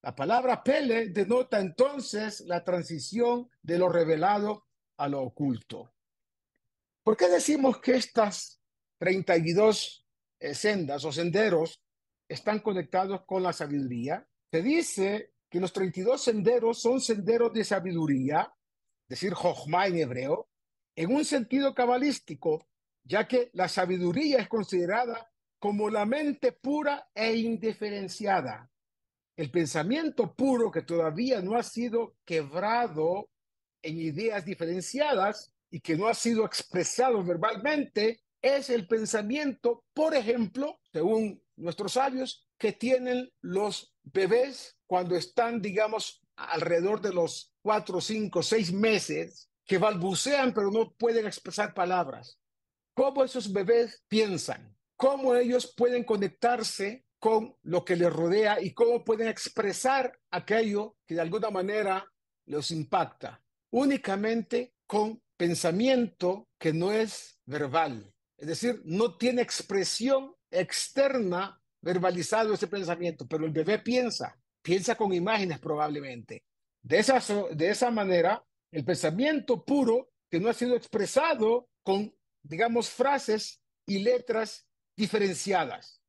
[0.03, 5.93] La palabra pele denota entonces la transición de lo revelado a lo oculto.
[7.03, 8.61] ¿Por qué decimos que estas
[8.97, 10.05] 32
[10.39, 11.81] eh, sendas o senderos
[12.27, 14.27] están conectados con la sabiduría.
[14.49, 18.51] Se dice que los 32 senderos son senderos de sabiduría,
[19.07, 20.49] decir Jochma en hebreo,
[20.95, 22.67] en un sentido cabalístico,
[23.03, 28.70] ya que la sabiduría es considerada como la mente pura e indiferenciada.
[29.41, 33.27] El pensamiento puro que todavía no ha sido quebrado
[33.81, 40.79] en ideas diferenciadas y que no ha sido expresado verbalmente es el pensamiento, por ejemplo,
[40.93, 48.43] según nuestros sabios, que tienen los bebés cuando están, digamos, alrededor de los cuatro, cinco,
[48.43, 52.37] seis meses, que balbucean pero no pueden expresar palabras.
[52.93, 54.77] ¿Cómo esos bebés piensan?
[54.95, 61.13] ¿Cómo ellos pueden conectarse con lo que les rodea y cómo pueden expresar aquello que
[61.13, 62.11] de alguna manera
[62.47, 63.43] los impacta?
[63.69, 72.67] Únicamente con pensamiento que no es verbal, es decir, no tiene expresión externa verbalizado ese
[72.67, 76.43] pensamiento, pero el bebé piensa, piensa con imágenes probablemente.
[76.81, 82.89] De esa, de esa manera, el pensamiento puro que no ha sido expresado con, digamos,
[82.89, 86.00] frases y letras diferenciadas.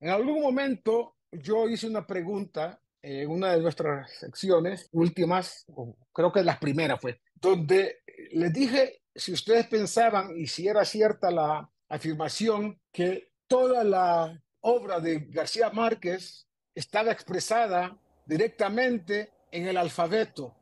[0.00, 5.64] En algún momento yo hice una pregunta en una de nuestras secciones últimas,
[6.12, 7.98] creo que las primeras fue, donde
[8.32, 15.00] les dije si ustedes pensaban y si era cierta la, afirmación que toda la obra
[15.00, 20.54] de García Márquez estaba expresada directamente en el alfabeto,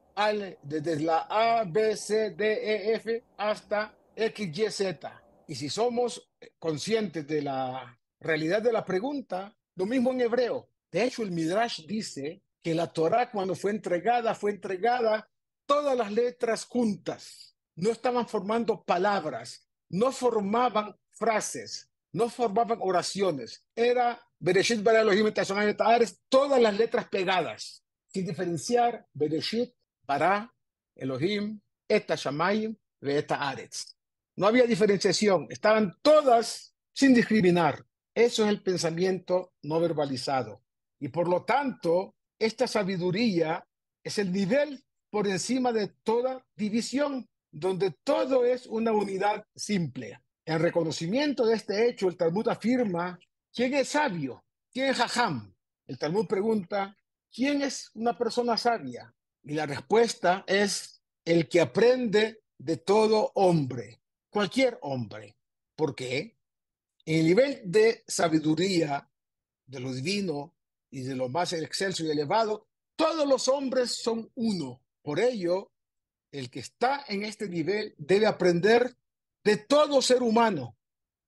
[0.63, 5.23] desde la A, B, C, D, E, F hasta X, Y, Z.
[5.49, 10.71] Y si somos conscientes de la realidad de la pregunta, lo mismo en hebreo.
[10.91, 15.29] De hecho, el Midrash dice que la Torah cuando fue entregada, fue entregada
[15.67, 17.57] todas las letras juntas.
[17.75, 23.67] No estaban formando palabras, no formaban frases, no formaban oraciones.
[23.75, 25.33] Era Bereshit bara Elohim
[26.29, 30.53] todas las letras pegadas, sin diferenciar Bereshit bara
[30.95, 33.95] Elohim eta Shamayim eta Aretz.
[34.37, 37.85] No había diferenciación, estaban todas sin discriminar.
[38.17, 40.63] Eso es el pensamiento no verbalizado.
[40.99, 43.69] Y por lo tanto, esta sabiduría
[44.03, 50.19] es el nivel por encima de toda división, donde todo es una unidad simple.
[50.47, 53.19] En reconocimiento de este hecho, el Talmud afirma,
[53.53, 54.43] ¿quién es sabio?
[54.73, 55.55] ¿Quién es jajam?
[55.87, 56.97] El Talmud pregunta,
[57.31, 59.15] ¿quién es una persona sabia?
[59.43, 64.01] Y la respuesta es el que aprende de todo hombre,
[64.31, 65.37] cualquier hombre.
[65.75, 66.36] ¿Por qué?
[67.09, 69.09] En el nivel de sabiduría
[69.65, 70.57] de lo divino
[70.91, 74.83] y de lo más excelso y elevado, todos los hombres son uno.
[75.03, 75.71] Por ello,
[76.33, 78.97] el que está en este nivel debe aprender
[79.45, 80.77] de todo ser humano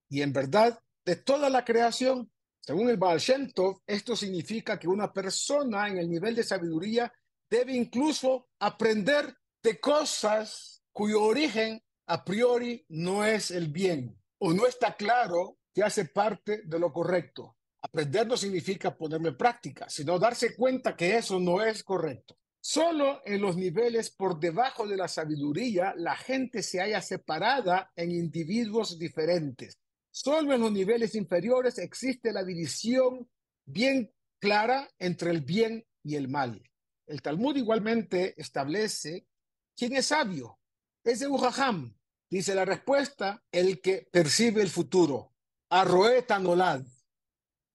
[0.09, 2.29] y en verdad de toda la creación.
[2.61, 7.13] Según el Baal Shem Tov, esto significa que una persona en el nivel de sabiduría
[7.49, 14.67] debe incluso aprender de cosas cuyo origen a priori no es el bien o no
[14.67, 17.57] está claro que hace parte de lo correcto.
[17.81, 22.37] Aprender no significa ponerlo en práctica, sino darse cuenta que eso no es correcto.
[22.61, 28.11] Solo en los niveles por debajo de la sabiduría la gente se haya separada en
[28.11, 29.79] individuos diferentes.
[30.11, 33.31] Solo en los niveles inferiores existe la división
[33.65, 36.61] bien clara entre el bien y el mal.
[37.07, 39.29] El Talmud igualmente establece
[39.77, 40.59] quién es sabio.
[41.05, 41.97] Es de Ujaham.
[42.29, 45.37] Dice la respuesta, el que percibe el futuro.
[45.71, 46.83] Arroeta nolad.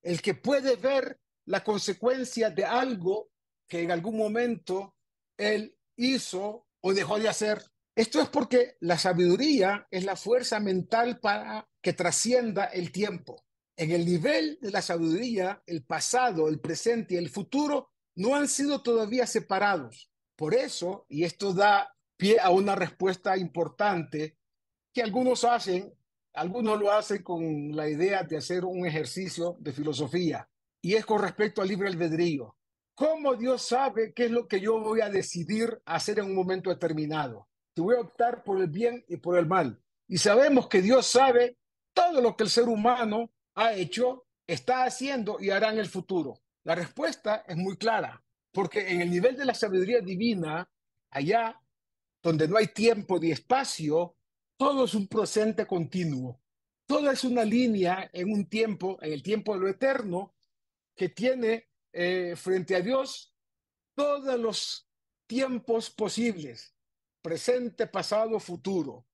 [0.01, 3.31] El que puede ver la consecuencia de algo
[3.67, 4.95] que en algún momento
[5.37, 7.63] él hizo o dejó de hacer.
[7.95, 13.45] Esto es porque la sabiduría es la fuerza mental para que trascienda el tiempo.
[13.75, 18.47] En el nivel de la sabiduría, el pasado, el presente y el futuro no han
[18.47, 20.11] sido todavía separados.
[20.35, 24.37] Por eso, y esto da pie a una respuesta importante
[24.93, 25.93] que algunos hacen,
[26.33, 30.49] algunos lo hacen con la idea de hacer un ejercicio de filosofía,
[30.81, 32.57] y es con respecto al libre albedrío.
[32.95, 36.69] ¿Cómo Dios sabe qué es lo que yo voy a decidir hacer en un momento
[36.69, 37.47] determinado?
[37.75, 39.81] Si voy a optar por el bien y por el mal.
[40.07, 41.57] Y sabemos que Dios sabe
[41.93, 46.41] todo lo que el ser humano ha hecho, está haciendo y hará en el futuro.
[46.63, 50.69] La respuesta es muy clara, porque en el nivel de la sabiduría divina,
[51.09, 51.59] allá
[52.21, 54.15] donde no hay tiempo ni espacio,
[54.57, 56.39] todo es un presente continuo.
[56.85, 60.35] Todo es una línea en un tiempo, en el tiempo de lo eterno,
[60.95, 63.33] que tiene eh, frente a Dios
[63.95, 64.87] todos los
[65.27, 66.75] tiempos posibles,
[67.21, 69.07] presente, pasado, futuro.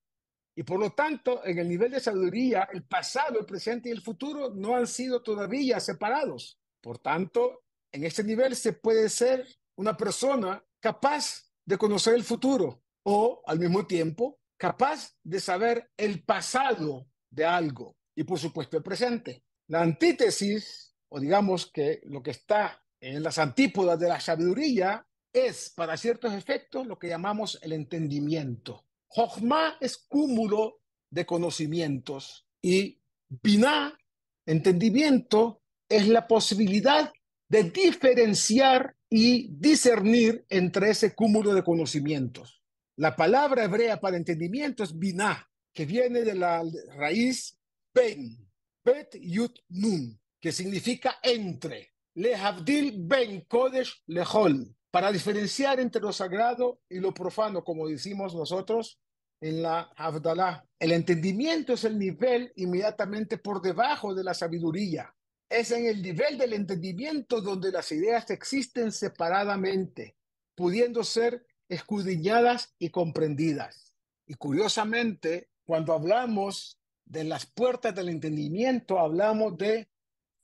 [0.56, 4.02] Y por lo tanto, en el nivel de sabiduría, el pasado, el presente y el
[4.02, 6.60] futuro no han sido todavía separados.
[6.82, 12.84] Por tanto, en este nivel se puede ser una persona capaz de conocer el futuro
[13.04, 18.84] o al mismo tiempo capaz de saber el pasado de algo y por supuesto el
[18.84, 19.44] presente.
[19.68, 25.72] La antítesis o digamos que lo que está en las antípodas de la sabiduría es,
[25.76, 28.86] para ciertos efectos, lo que llamamos el entendimiento.
[29.08, 33.98] Jochma es cúmulo de conocimientos y Binah,
[34.46, 37.12] entendimiento, es la posibilidad
[37.48, 42.59] de diferenciar y discernir entre ese cúmulo de conocimientos.
[43.00, 46.62] La palabra hebrea para entendimiento es Binah, que viene de la
[46.98, 47.58] raíz
[47.94, 48.46] Ben,
[48.84, 51.94] Bet Yut Nun, que significa entre.
[52.16, 58.36] Le Havdil Ben Kodesh Lehol, para diferenciar entre lo sagrado y lo profano, como decimos
[58.36, 59.00] nosotros
[59.40, 60.66] en la Havdalah.
[60.78, 65.16] El entendimiento es el nivel inmediatamente por debajo de la sabiduría.
[65.50, 70.18] Es en el nivel del entendimiento donde las ideas existen separadamente,
[70.54, 73.94] pudiendo ser escudriñadas y comprendidas.
[74.28, 79.90] Y curiosamente, cuando hablamos de las puertas del entendimiento, hablamos de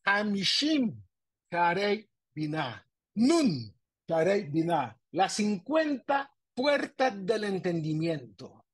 [0.04, 1.04] Amishim
[1.50, 2.88] Karei Binah.
[3.16, 3.74] Nun
[4.08, 4.98] Karei Binah.
[5.12, 8.66] Las 50 puertas del entendimiento.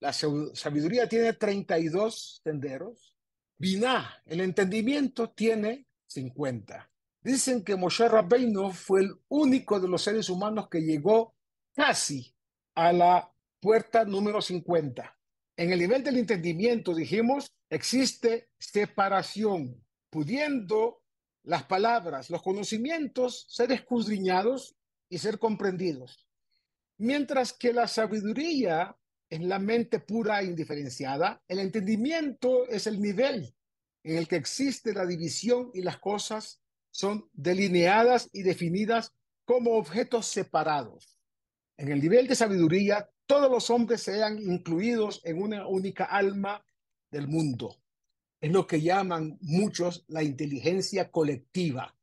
[0.00, 3.16] La sabiduría tiene 32 senderos.
[3.58, 6.90] Binah, el entendimiento, tiene 50.
[7.20, 11.34] Dicen que Moshe Rabbeinu fue el único de los seres humanos que llegó
[11.78, 12.34] casi
[12.74, 15.16] a la puerta número 50.
[15.56, 21.04] En el nivel del entendimiento, dijimos, existe separación pudiendo
[21.44, 24.74] las palabras, los conocimientos ser escudriñados
[25.08, 26.26] y ser comprendidos.
[26.98, 28.96] Mientras que la sabiduría
[29.30, 33.54] es la mente pura e indiferenciada, el entendimiento es el nivel
[34.02, 36.60] en el que existe la división y las cosas
[36.90, 39.12] son delineadas y definidas
[39.44, 41.17] como objetos separados.
[41.78, 46.62] En el nivel de sabiduría, todos los hombres sean incluidos en una única alma
[47.10, 47.76] del mundo
[48.40, 51.96] es lo que llaman muchos la inteligencia colectiva.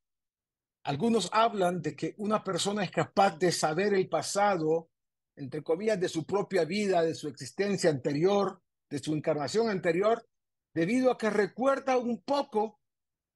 [0.84, 4.89] Algunos hablan de que una persona es capaz de saber el pasado,
[5.36, 10.28] entre comillas, de su propia vida, de su existencia anterior, de su encarnación anterior,
[10.73, 12.80] debido a que recuerda un poco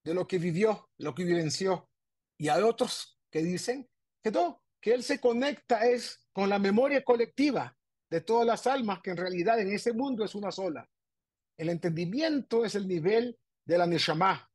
[0.04, 1.90] de lo que vivió, lo que vivenció.
[2.38, 3.90] Y hay otros que dicen
[4.22, 7.76] que no, que él se conecta es con la memoria colectiva
[8.10, 10.90] de todas las almas, que en realidad en ese mundo es una sola.
[11.58, 14.50] El entendimiento es el nivel de la Neshama,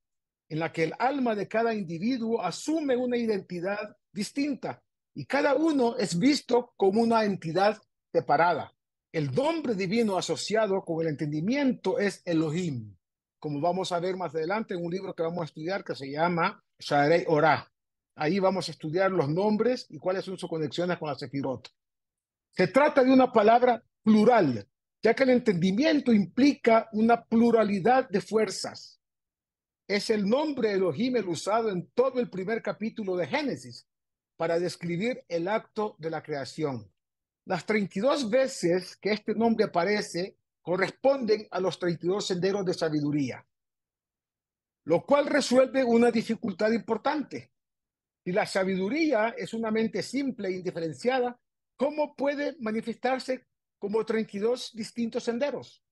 [0.49, 4.83] en la que el alma de cada individuo asume una identidad distinta
[5.14, 7.81] y cada uno es visto como una entidad
[8.12, 8.72] separada.
[9.12, 12.97] El nombre divino asociado con el entendimiento es Elohim,
[13.39, 16.11] como vamos a ver más adelante en un libro que vamos a estudiar que se
[16.11, 17.74] llama Sharei Ora.
[18.17, 21.69] Ahí vamos a estudiar los nombres y cuáles son sus conexiones con la Sefirot.
[22.51, 24.69] Se trata de una palabra plural,
[25.03, 29.01] ya que el entendimiento implica una pluralidad de fuerzas.
[29.89, 33.87] Es el nombre Elohim el usado en todo el primer capítulo de Génesis
[34.37, 36.91] para describir el acto de la creación.
[37.45, 43.47] Las 32 veces que este nombre aparece corresponden a los 32 senderos de sabiduría,
[44.85, 47.54] lo cual resuelve una dificultad importante.
[48.25, 51.39] Si la sabiduría es una mente simple e indiferenciada,
[51.77, 53.47] ¿cómo puede manifestarse
[53.79, 55.83] como 32 distintos senderos?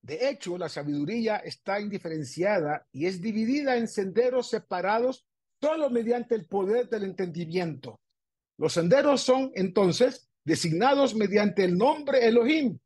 [0.00, 5.26] De hecho, la sabiduría está indiferenciada y es dividida en senderos separados
[5.60, 8.00] solo mediante el poder del entendimiento.
[8.58, 12.78] Los senderos son entonces designados mediante el nombre Elohim,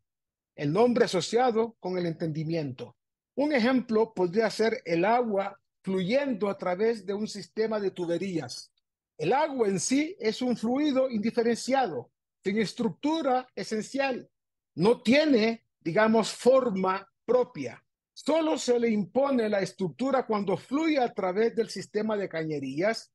[0.55, 2.97] el nombre asociado con el entendimiento.
[3.35, 8.73] Un ejemplo podría ser el agua fluyendo a través de un sistema de tuberías.
[9.17, 12.11] El agua en sí es un fluido indiferenciado,
[12.43, 14.29] sin estructura esencial.
[14.75, 17.81] No tiene, digamos, forma propia.
[18.13, 23.13] Solo se le impone la estructura cuando fluye a través del sistema de cañerías.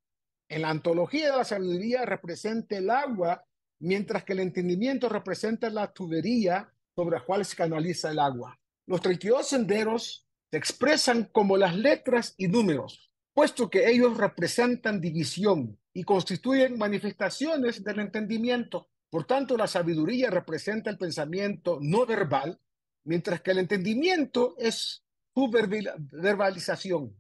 [0.47, 3.45] En la antología de la sabiduría representa el agua,
[3.79, 8.57] mientras que el entendimiento representa la tubería sobre la cual se canaliza el agua.
[8.87, 15.79] Los 32 senderos se expresan como las letras y números, puesto que ellos representan división
[15.93, 18.89] y constituyen manifestaciones del entendimiento.
[19.09, 22.59] Por tanto, la sabiduría representa el pensamiento no verbal
[23.05, 27.15] mientras que el entendimiento es su verbalización.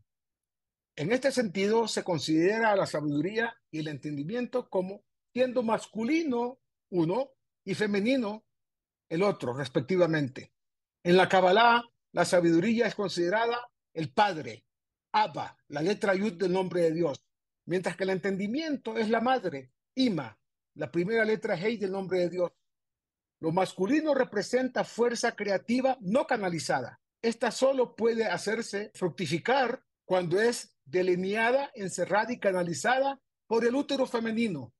[0.97, 5.03] En este sentido, se considera la sabiduría y el entendimiento como
[5.33, 6.59] siendo masculino
[6.89, 7.31] uno
[7.63, 8.43] y femenino
[9.07, 10.51] el otro, respectivamente.
[11.03, 14.65] En la Kabbalah, la sabiduría es considerada el padre,
[15.13, 17.25] Abba, la letra Yud del nombre de Dios,
[17.65, 20.37] mientras que el entendimiento es la madre, Ima,
[20.75, 22.51] la primera letra Hei del nombre de Dios.
[23.41, 27.01] Lo masculino representa fuerza creativa no canalizada.
[27.21, 34.73] Esta solo puede hacerse fructificar cuando es delineada, encerrada y canalizada por el útero femenino.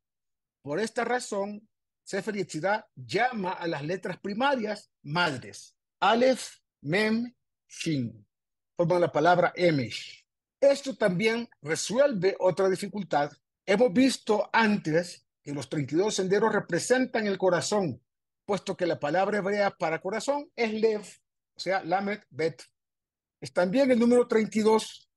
[0.62, 1.68] Por esta razón,
[2.04, 5.76] Sefer Yetzirah llama a las letras primarias madres.
[6.00, 7.34] Aleph, Mem,
[7.68, 8.26] Shin.
[8.76, 10.26] Forman la palabra Emesh.
[10.60, 13.32] Esto también resuelve otra dificultad.
[13.66, 18.02] Hemos visto antes que los 32 senderos representan el corazón,
[18.46, 21.02] puesto que la palabra hebrea para corazón es lev,
[21.56, 22.62] o sea, lamet bet.
[23.40, 25.10] Es también el número 32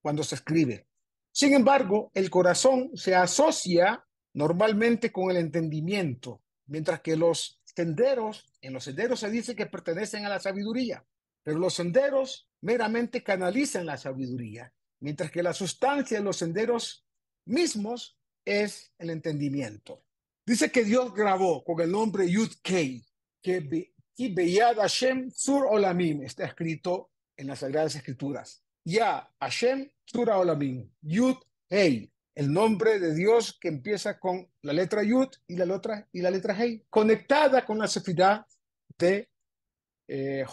[0.00, 0.86] cuando se escribe.
[1.32, 4.04] Sin embargo, el corazón se asocia
[4.34, 10.24] normalmente con el entendimiento, mientras que los senderos, en los senderos se dice que pertenecen
[10.24, 11.04] a la sabiduría,
[11.42, 17.06] pero los senderos meramente canalizan la sabiduría, mientras que la sustancia de los senderos
[17.46, 20.04] mismos es el entendimiento.
[20.46, 23.04] Dice que Dios grabó con el nombre Yud Kei,
[23.42, 28.64] que Beyad Hashem Sur Olamim, está escrito en las Sagradas Escrituras.
[28.84, 31.36] Ya Hashem Sur Olamim, Yud
[31.68, 36.22] Hei, el nombre de Dios que empieza con la letra Yud y la letra, y
[36.22, 38.46] la letra Hei, conectada con la sefidad
[38.98, 39.28] de
[40.08, 40.44] eh,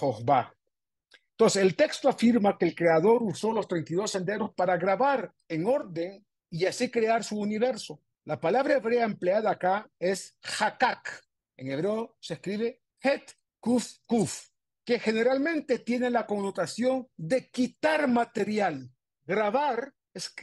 [1.32, 6.25] Entonces, el texto afirma que el creador usó los 32 senderos para grabar en orden
[6.49, 8.01] y así crear su universo.
[8.25, 11.23] La palabra hebrea empleada acá es hakak.
[11.57, 14.49] En hebreo se escribe het kuf kuf,
[14.86, 18.91] que generalmente tiene la connotación de quitar material.
[19.25, 20.34] Grabar es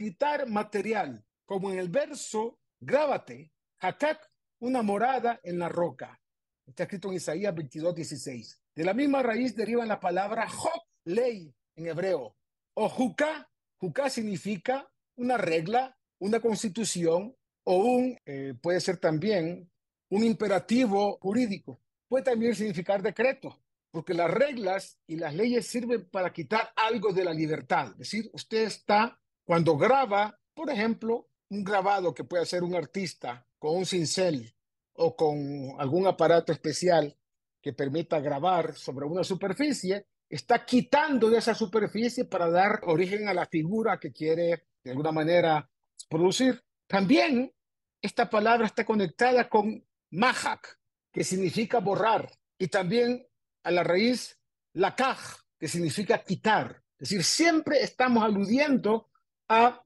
[0.47, 4.29] material, como en el verso grábate, hakak,
[4.59, 6.19] una morada en la roca.
[6.65, 8.61] Está escrito en Isaías 22, 16.
[8.75, 12.35] De la misma raíz deriva la palabra hok, ley en hebreo,
[12.75, 13.49] o juka.
[13.79, 19.71] Juka significa una regla, una constitución o un, eh, puede ser también
[20.09, 21.79] un imperativo jurídico.
[22.09, 27.23] Puede también significar decreto, porque las reglas y las leyes sirven para quitar algo de
[27.23, 27.91] la libertad.
[27.91, 33.45] Es decir, usted está, cuando graba, por ejemplo, un grabado que puede hacer un artista
[33.57, 34.53] con un cincel
[34.93, 37.15] o con algún aparato especial
[37.61, 43.33] que permita grabar sobre una superficie, está quitando de esa superficie para dar origen a
[43.33, 45.69] la figura que quiere de alguna manera
[46.09, 46.63] producir.
[46.87, 47.53] También
[48.01, 50.79] esta palabra está conectada con mahak,
[51.11, 53.27] que significa borrar, y también
[53.63, 54.39] a la raíz
[54.73, 55.19] lakaj,
[55.59, 56.83] que significa quitar.
[56.99, 59.09] Es decir, siempre estamos aludiendo
[59.49, 59.83] a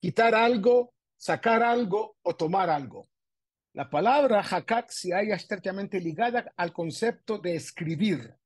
[0.00, 0.93] quitar algo,
[1.24, 3.08] sacar algo o tomar algo.
[3.72, 8.36] La palabra hakak se halla estrechamente ligada al concepto de escribir.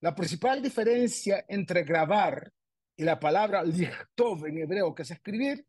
[0.00, 2.50] La principal diferencia entre grabar
[2.96, 5.66] y la palabra lichtov en hebreo, que es escribir,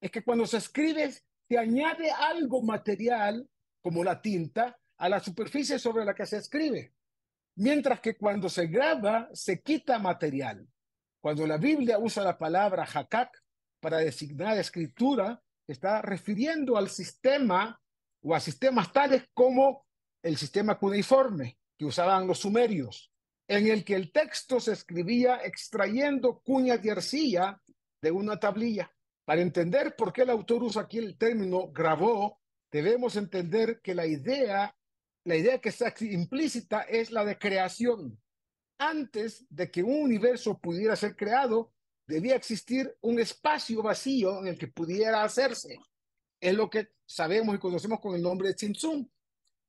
[0.00, 3.44] es que cuando se escribe se añade algo material,
[3.82, 6.94] como la tinta, a la superficie sobre la que se escribe.
[7.56, 10.68] Mientras que cuando se graba, se quita material.
[11.20, 13.42] Cuando la Biblia usa la palabra hakak
[13.80, 17.80] para designar escritura, está refiriendo al sistema
[18.22, 19.86] o a sistemas tales como
[20.22, 23.12] el sistema cuneiforme que usaban los sumerios,
[23.48, 27.60] en el que el texto se escribía extrayendo cuñas de arcilla
[28.00, 28.90] de una tablilla.
[29.24, 32.40] Para entender por qué el autor usa aquí el término grabó,
[32.70, 34.74] debemos entender que la idea,
[35.24, 38.20] la idea que está implícita es la de creación.
[38.78, 41.73] Antes de que un universo pudiera ser creado,
[42.06, 45.78] debía existir un espacio vacío en el que pudiera hacerse.
[46.40, 49.08] Es lo que sabemos y conocemos con el nombre de Tzimtzum.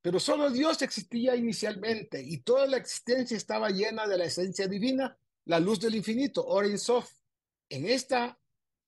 [0.02, 5.18] Pero solo Dios existía inicialmente y toda la existencia estaba llena de la esencia divina,
[5.46, 7.10] la luz del infinito, Orin Sof.
[7.68, 8.38] En esta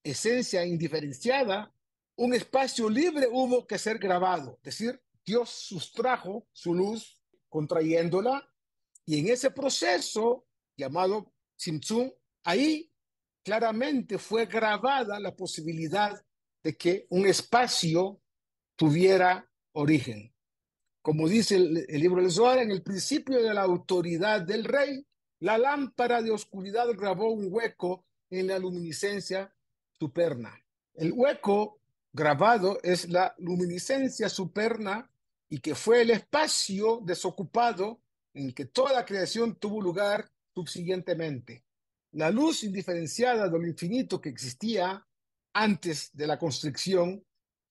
[0.03, 1.73] esencia indiferenciada,
[2.15, 8.47] un espacio libre hubo que ser grabado, es decir, Dios sustrajo su luz contrayéndola
[9.05, 10.45] y en ese proceso
[10.77, 12.11] llamado Tzimtzum,
[12.43, 12.88] ahí
[13.49, 16.23] claramente fue grabada la posibilidad
[16.63, 18.21] de que un espacio
[18.75, 20.31] tuviera origen.
[21.01, 25.03] Como dice el, libro de Zohar, en el principio de la autoridad del rey,
[25.39, 29.51] la lámpara de oscuridad grabó un hueco en la luminiscencia
[29.97, 30.53] superna.
[30.93, 31.79] El hueco
[32.13, 35.09] grabado es la luminiscencia superna
[35.49, 37.99] y que fue el espacio desocupado
[38.35, 41.63] en que toda la creación tuvo lugar subsiguientemente.
[42.11, 45.05] La luz indiferenciada de lo infinito que existía
[45.53, 47.23] antes de la constricción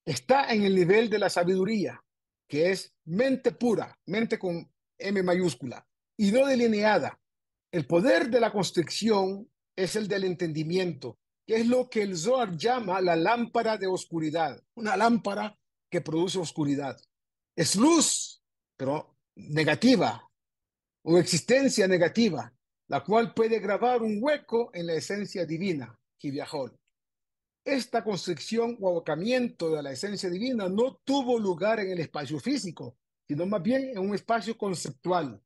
[0.05, 2.01] está en el nivel de la sabiduría,
[2.47, 5.85] que es mente pura, mente con M mayúscula,
[6.17, 7.19] y no delineada.
[7.71, 12.55] El poder de la constricción es el del entendimiento, que es lo que el Zohar
[12.55, 15.57] llama la lámpara de oscuridad, una lámpara
[15.89, 16.97] que produce oscuridad.
[17.55, 18.41] Es luz,
[18.77, 20.29] pero negativa,
[21.03, 22.53] o existencia negativa,
[22.89, 26.69] la cual puede grabar un hueco en la esencia divina, viajó.
[27.63, 32.97] Esta constricción o abocamiento de la esencia divina no tuvo lugar en el espacio físico,
[33.27, 35.39] sino más bien en un espacio conceptual.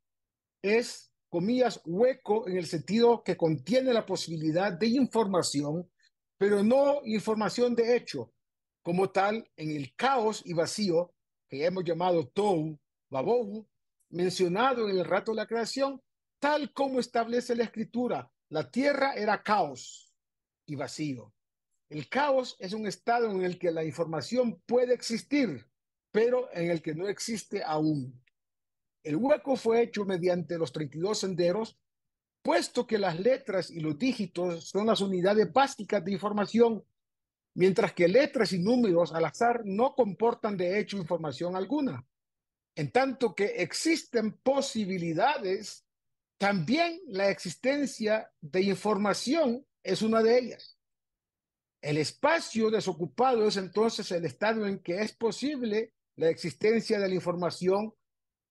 [0.62, 5.92] Es, comillas, hueco en el sentido que contiene la posibilidad de información,
[6.38, 8.32] pero no información de hecho,
[8.82, 11.14] como tal en el caos y vacío
[11.50, 12.80] que hemos llamado Tou,
[13.10, 13.68] Babou,
[14.10, 16.02] mencionado en el rato de la creación,
[16.44, 18.30] tal como establece la escritura.
[18.50, 20.14] La tierra era caos
[20.66, 21.34] y vacío.
[21.88, 25.66] El caos es un estado en el que la información puede existir,
[26.12, 28.22] pero en el que no existe aún.
[29.04, 31.80] El hueco fue hecho mediante los 32 senderos,
[32.42, 36.84] puesto que las letras y los dígitos son las unidades básicas de información,
[37.56, 42.06] mientras que letras y números al azar no comportan de hecho información alguna.
[42.76, 45.83] En tanto que existen posibilidades,
[46.44, 50.78] también la existencia de información es una de ellas.
[51.82, 57.16] El espacio desocupado es entonces el estado en que es posible la existencia de la
[57.16, 57.94] información,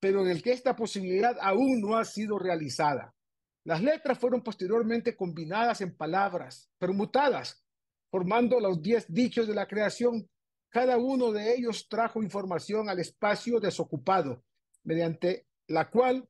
[0.01, 3.15] pero en el que esta posibilidad aún no ha sido realizada.
[3.63, 7.63] Las letras fueron posteriormente combinadas en palabras, permutadas,
[8.11, 10.27] formando los diez dichos de la creación.
[10.71, 14.43] Cada uno de ellos trajo información al espacio desocupado,
[14.83, 16.27] mediante la cual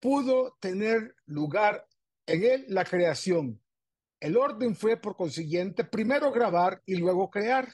[0.00, 1.86] pudo tener lugar
[2.26, 3.60] en él la creación.
[4.20, 7.68] El orden fue, por consiguiente, primero grabar y luego crear.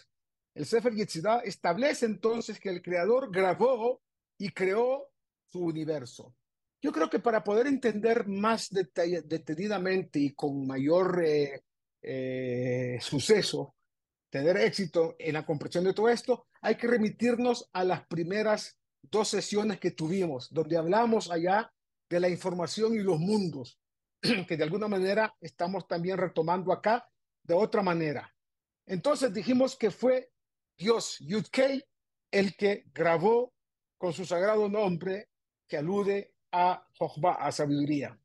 [0.55, 4.03] El Sefer Yetzirah establece entonces que el creador grabó
[4.39, 5.09] y creó
[5.49, 6.35] su universo.
[6.81, 11.63] Yo creo que para poder entender más detenidamente y con mayor eh,
[12.03, 13.77] eh, suceso,
[14.29, 19.29] tener éxito en la comprensión de todo esto, hay que remitirnos a las primeras dos
[19.29, 21.73] sesiones que tuvimos, donde hablamos allá
[22.13, 23.81] de la información y los mundos.
[24.47, 27.09] que de alguna manera estamos también retomando acá
[27.43, 28.33] de otra manera.
[28.87, 30.31] Entonces dijimos que fue
[30.77, 31.83] Dios Yudkei
[32.31, 33.55] el que grabó
[33.97, 35.31] con su sagrado nombre
[35.67, 38.19] que alude a Jochba, a sabiduría.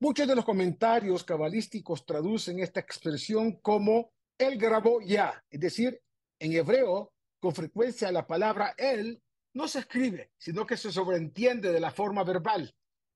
[0.00, 5.98] Muchos de los comentarios cabalísticos traducen esta expresión como él grabó ya, es decir,
[6.38, 9.22] en hebreo, con frecuencia la palabra él
[9.54, 12.74] no se escribe, sino que se sobreentiende de la forma verbal.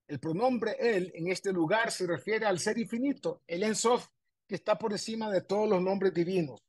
[0.08, 4.08] El pronombre él en este lugar se refiere al ser infinito, el Ensof,
[4.48, 6.60] que está por encima de todos los nombres divinos.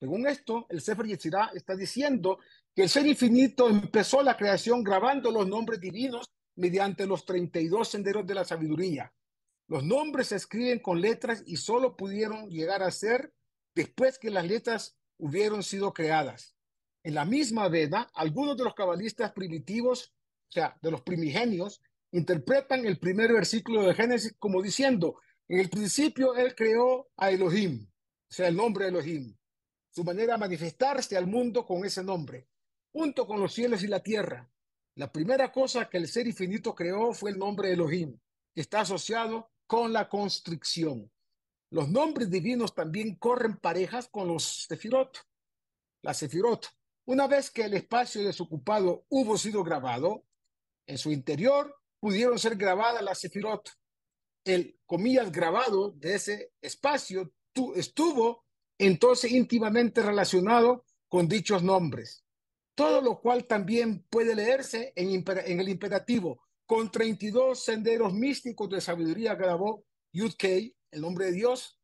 [0.00, 2.38] Según esto, el Sefer Yetzirah está diciendo
[2.74, 8.26] que el ser infinito empezó la creación grabando los nombres divinos mediante los 32 senderos
[8.26, 9.12] de la sabiduría.
[9.66, 13.34] Los nombres se escriben con letras y solo pudieron llegar a ser
[13.74, 16.54] después que las letras hubieron sido creadas.
[17.02, 20.14] En la misma veda, algunos de los cabalistas primitivos,
[20.48, 21.82] o sea, de los primigenios,
[22.12, 27.86] interpretan el primer versículo de Génesis como diciendo, en el principio él creó a Elohim,
[27.88, 29.36] o sea, el nombre de Elohim,
[29.90, 32.48] su manera de manifestarse al mundo con ese nombre,
[32.92, 34.50] junto con los cielos y la tierra.
[34.94, 38.18] La primera cosa que el ser infinito creó fue el nombre de Elohim,
[38.54, 41.10] que está asociado con la constricción.
[41.70, 45.18] Los nombres divinos también corren parejas con los sefirot.
[46.02, 46.66] La sefirot,
[47.04, 50.24] una vez que el espacio desocupado hubo sido grabado,
[50.86, 53.70] en su interior pudieron ser grabadas las sefirot.
[54.44, 57.32] El, comillas, grabado de ese espacio
[57.74, 58.44] estuvo
[58.78, 62.24] entonces íntimamente relacionado con dichos nombres.
[62.74, 66.42] Todo lo cual también puede leerse en, en el imperativo.
[66.64, 71.78] Con 32 senderos místicos de sabiduría grabó Yud el nombre de Dios,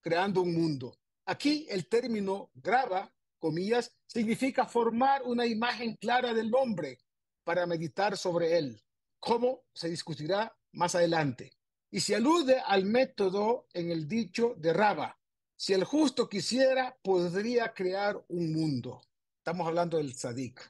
[0.00, 0.96] creando un mundo.
[1.26, 6.98] Aquí el término graba, comillas, significa formar una imagen clara del nombre
[7.44, 8.82] para meditar sobre él,
[9.20, 11.52] como se discutirá más adelante.
[11.90, 15.18] Y se alude al método en el dicho de Raba.
[15.56, 19.00] Si el justo quisiera, podría crear un mundo.
[19.38, 20.60] Estamos hablando del Sadik.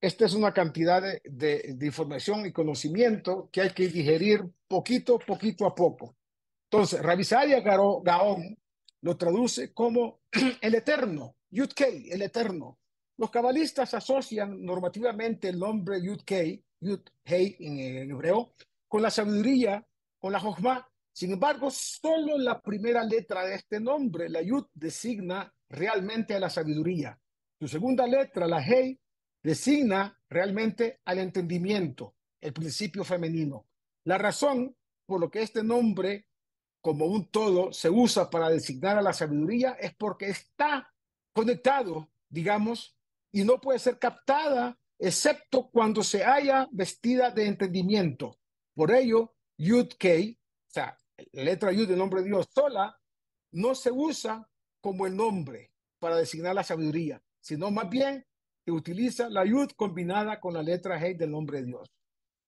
[0.00, 1.20] Esta es una cantidad de,
[1.76, 6.16] de, información y conocimiento que hay que digerir poquito, poquito a poco.
[6.70, 8.56] Entonces, Rabisaria Gaón
[9.00, 10.20] lo traduce como
[10.60, 12.78] el eterno, Yud-Kei, el eterno.
[13.16, 18.54] Los cabalistas asocian normativamente el nombre Yud-Kei, Yud-Hei en, hebreo,
[18.86, 19.86] con la sabiduría,
[20.18, 20.86] con la Jochma.
[21.12, 26.50] Sin embargo, solo la primera letra de este nombre, la Yud, designa realmente a la
[26.50, 27.18] sabiduría.
[27.58, 28.98] Su segunda letra, la Hei,
[29.42, 33.66] designa realmente al entendimiento, el principio femenino.
[34.04, 34.76] La razón
[35.06, 36.26] por lo que este nombre
[36.80, 40.92] como un todo se usa para designar a la sabiduría es porque está
[41.32, 42.96] conectado, digamos,
[43.32, 48.38] y no puede ser captada excepto cuando se haya vestida de entendimiento.
[48.74, 50.98] Por ello, Yud Kei, o sea,
[51.32, 52.96] letra Yud del nombre de Dios sola,
[53.52, 54.48] no se usa
[54.80, 58.24] como el nombre para designar la sabiduría, sino más bien
[58.64, 61.90] se utiliza la Yud combinada con la letra Hei del nombre de Dios.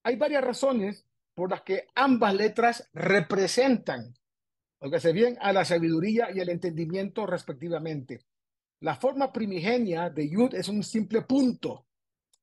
[0.05, 4.15] Hay varias razones por las que ambas letras representan
[4.99, 8.21] se bien, a la sabiduría y el entendimiento respectivamente.
[8.81, 11.87] La forma primigenia de Yud es un simple punto.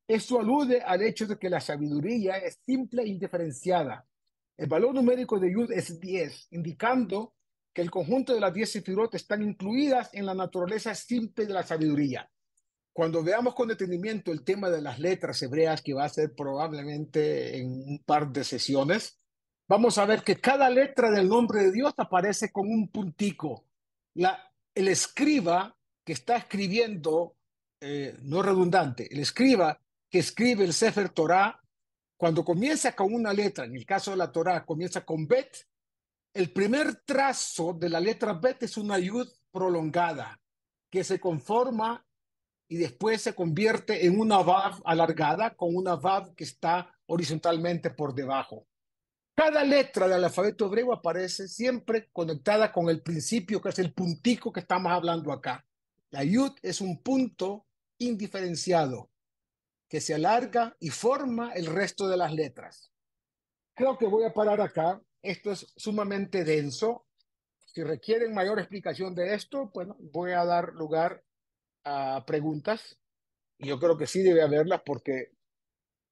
[0.07, 4.07] Esto alude al hecho de que la sabiduría es simple e indiferenciada.
[4.55, 7.33] El valor numérico de Yud es 10, indicando
[7.73, 11.61] que el conjunto de las 10 sefirot están incluidas en la naturaleza simple de la
[11.61, 12.29] sabiduría.
[12.93, 17.59] Cuando veamos con detenimiento el tema de las letras hebreas, que va a ser probablemente
[17.59, 19.19] en un par de sesiones,
[19.67, 23.65] vamos a ver que cada letra del nombre de Dios aparece con un puntico.
[24.15, 27.35] El escriba que está escribiendo,
[27.81, 29.79] eh, no redundante, el escriba
[30.09, 31.61] que escribe el Sefer Torah,
[32.17, 35.67] cuando comienza con una letra, en el caso de la Torah, comienza con Bet,
[36.33, 40.39] el primer trazo de la letra Bet es una yud prolongada
[40.89, 42.05] que se conforma
[42.69, 48.13] y después se convierte en una vav alargada con una vav que está horizontalmente por
[48.13, 48.67] debajo.
[49.35, 54.51] Cada letra del alfabeto hebreo aparece siempre conectada con el principio, que es el puntico
[54.51, 55.65] que estamos hablando acá.
[56.09, 57.65] La yud es un punto
[57.99, 59.09] indiferenciado
[59.89, 62.91] que se alarga y forma el resto de las letras.
[63.73, 65.01] Creo que voy a parar acá.
[65.21, 67.05] Esto es sumamente denso.
[67.65, 71.23] Si requieren mayor explicación de esto, bueno, voy a dar lugar
[71.83, 72.97] a preguntas.
[73.57, 75.31] Y yo creo que sí debe haberlas porque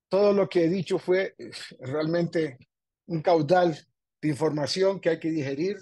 [0.09, 2.57] todo lo que he dicho fue eh, realmente
[3.07, 3.77] un caudal
[4.21, 5.77] de información que hay que digerir,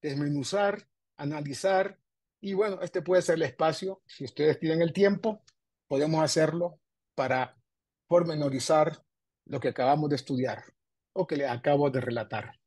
[0.00, 0.86] desmenuzar,
[1.16, 1.98] analizar.
[2.40, 5.42] Y bueno, este puede ser el espacio, si ustedes tienen el tiempo,
[5.88, 6.81] podemos hacerlo
[7.14, 7.56] para
[8.08, 9.02] pormenorizar
[9.46, 10.64] lo que acabamos de estudiar
[11.14, 12.58] o que le acabo de relatar.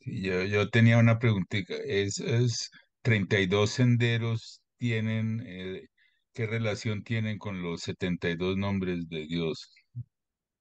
[0.00, 1.74] yo, yo tenía una preguntita.
[1.74, 2.70] ¿Esos
[3.02, 5.88] 32 senderos tienen, eh,
[6.32, 9.72] qué relación tienen con los 72 nombres de Dios?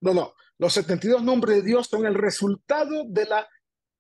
[0.02, 0.34] No, no.
[0.58, 3.48] Los 72 nombres de Dios son el resultado de la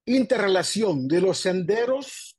[0.05, 2.37] interrelación de los senderos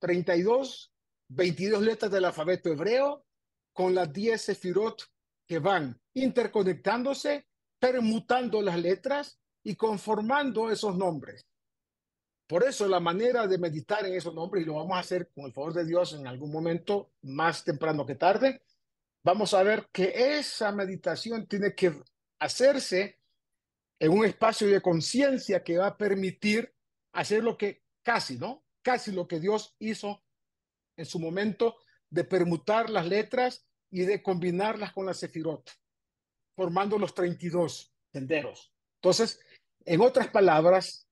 [0.00, 0.92] 32,
[1.28, 3.24] 22 letras del alfabeto hebreo
[3.72, 5.11] con las 10 sefirot
[5.46, 7.46] que van interconectándose,
[7.78, 11.46] permutando las letras y conformando esos nombres.
[12.46, 15.46] Por eso la manera de meditar en esos nombres, y lo vamos a hacer con
[15.46, 18.62] el favor de Dios en algún momento, más temprano que tarde,
[19.24, 21.98] vamos a ver que esa meditación tiene que
[22.40, 23.18] hacerse
[23.98, 26.74] en un espacio de conciencia que va a permitir
[27.12, 28.64] hacer lo que casi, ¿no?
[28.82, 30.22] Casi lo que Dios hizo
[30.96, 31.76] en su momento
[32.10, 35.70] de permutar las letras y de combinarlas con la sefirot,
[36.56, 38.72] formando los 32 senderos.
[38.96, 39.38] Entonces,
[39.84, 41.06] en otras palabras,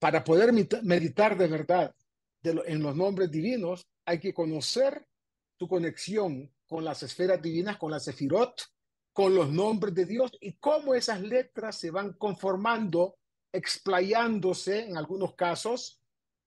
[0.00, 1.94] para poder meditar de verdad
[2.42, 5.06] en los nombres divinos, hay que conocer
[5.56, 8.60] tu conexión con las esferas divinas, con la sefirot,
[9.12, 13.16] con los nombres de Dios y cómo esas letras se van conformando,
[13.52, 16.00] explayándose en algunos casos,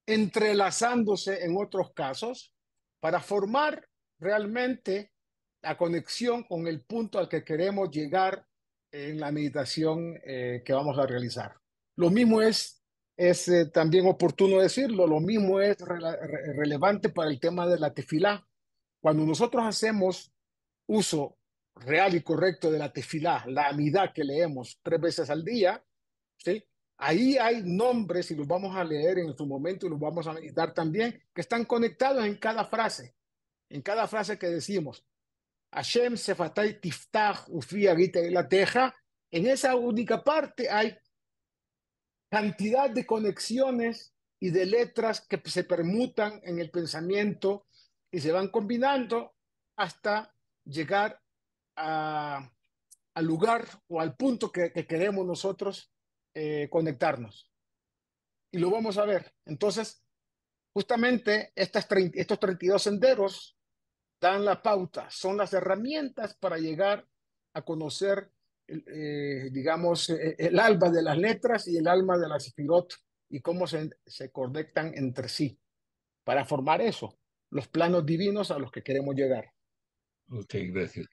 [0.05, 2.53] entrelazándose en otros casos,
[2.99, 3.87] para formar
[4.19, 5.13] realmente
[5.61, 8.45] la conexión con el punto al que queremos llegar
[8.91, 11.55] en la meditación eh, que vamos a realizar.
[11.95, 12.83] Lo mismo es,
[13.15, 18.47] es eh, también oportuno decirlo, lo mismo es relevante para el tema de la tefilá.
[19.01, 20.31] Cuando nosotros hacemos
[20.87, 21.37] uso
[21.75, 25.83] real y correcto de la tefilá, la amidad que leemos tres veces al día,
[26.37, 26.63] ¿sí?
[26.99, 30.33] Ahí hay nombres, y los vamos a leer en su momento y los vamos a
[30.33, 33.15] meditar también, que están conectados en cada frase,
[33.69, 35.05] en cada frase que decimos.
[35.71, 38.95] Hashem Sefatay Tiftach Ufi Agita la Teja,
[39.31, 40.97] en esa única parte hay
[42.29, 47.67] cantidad de conexiones y de letras que se permutan en el pensamiento
[48.11, 49.35] y se van combinando
[49.77, 51.21] hasta llegar
[51.75, 55.91] al lugar o al punto que, queremos nosotros
[56.33, 57.51] eh, conectarnos.
[58.51, 59.33] Y lo vamos a ver.
[59.45, 60.03] Entonces,
[60.73, 63.56] justamente estas estos 32 senderos
[64.19, 67.05] dan la pauta, son las herramientas para llegar
[67.53, 68.31] a conocer,
[68.67, 72.93] eh, digamos, eh, el alma de las letras y el alma de las sefirot
[73.29, 75.59] y cómo se, se conectan entre sí
[76.23, 77.17] para formar eso,
[77.51, 79.53] los planos divinos a los que queremos llegar.
[80.29, 81.07] Ok, gracias.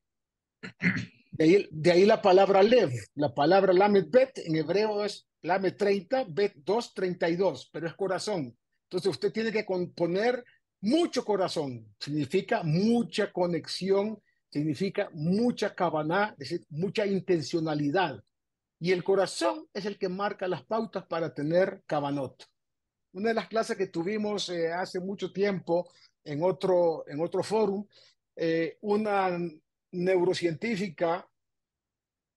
[1.36, 6.54] De ahí, la palabra lev, la palabra lamed bet en hebreo es lamed 30, bet
[6.56, 8.56] 2, 32, pero es corazón.
[8.84, 10.44] Entonces usted tiene que poner
[10.84, 18.22] mucho corazón, significa mucha conexión, significa mucha cabana, es decir, mucha intencionalidad.
[18.78, 22.44] Y el corazón es el que marca las pautas para tener cabanot.
[23.12, 25.90] Una de las clases que tuvimos eh, hace mucho tiempo
[26.22, 27.86] en otro, en otro foro,
[28.36, 29.38] eh, una
[29.92, 31.26] neurocientífica,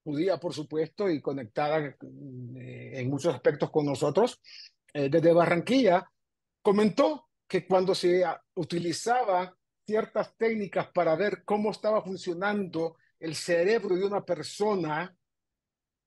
[0.05, 4.39] judía por supuesto, y conectada eh, en muchos aspectos con nosotros,
[4.93, 6.09] eh, desde Barranquilla,
[6.61, 8.23] comentó que cuando se
[8.55, 15.15] utilizaba ciertas técnicas para ver cómo estaba funcionando el cerebro de una persona,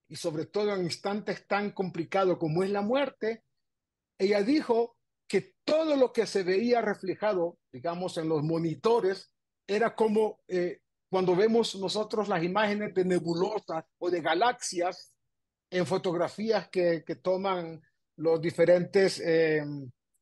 [0.07, 3.43] y sobre todo en instantes tan complicados como es la muerte,
[4.19, 9.33] ella dijo que todo lo que se veía reflejado, digamos, en los monitores,
[9.65, 15.13] era como eh, cuando vemos nosotros las imágenes de nebulosas o de galaxias
[15.69, 17.81] en fotografías que, que toman
[18.17, 19.63] los diferentes eh,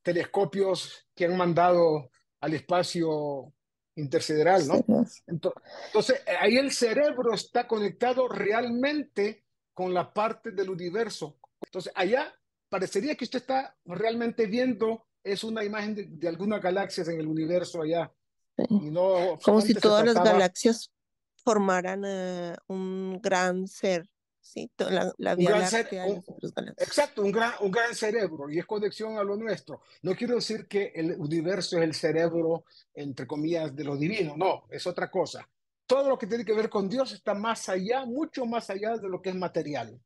[0.09, 2.09] telescopios que han mandado
[2.41, 3.53] al espacio
[3.95, 5.05] intersideral, ¿no?
[5.27, 11.37] Entonces, ahí el cerebro está conectado realmente con la parte del universo.
[11.61, 12.33] Entonces, allá
[12.69, 17.27] parecería que usted está realmente viendo, es una imagen de, de algunas galaxias en el
[17.27, 18.11] universo allá.
[19.43, 20.91] Como si todas las galaxias
[21.43, 24.09] formaran eh, un gran ser,
[24.41, 24.71] ¿sí?
[24.77, 26.05] La, la Vía Láctea
[26.77, 29.81] Exacto, un gran, un gran cerebro y es conexión a lo nuestro.
[30.01, 34.65] No quiero decir que el universo es el cerebro, entre comillas, de lo divino, no,
[34.69, 35.47] es otra cosa.
[35.85, 39.09] Todo lo que tiene que ver con Dios está más allá, mucho más allá de
[39.09, 39.99] lo que es material.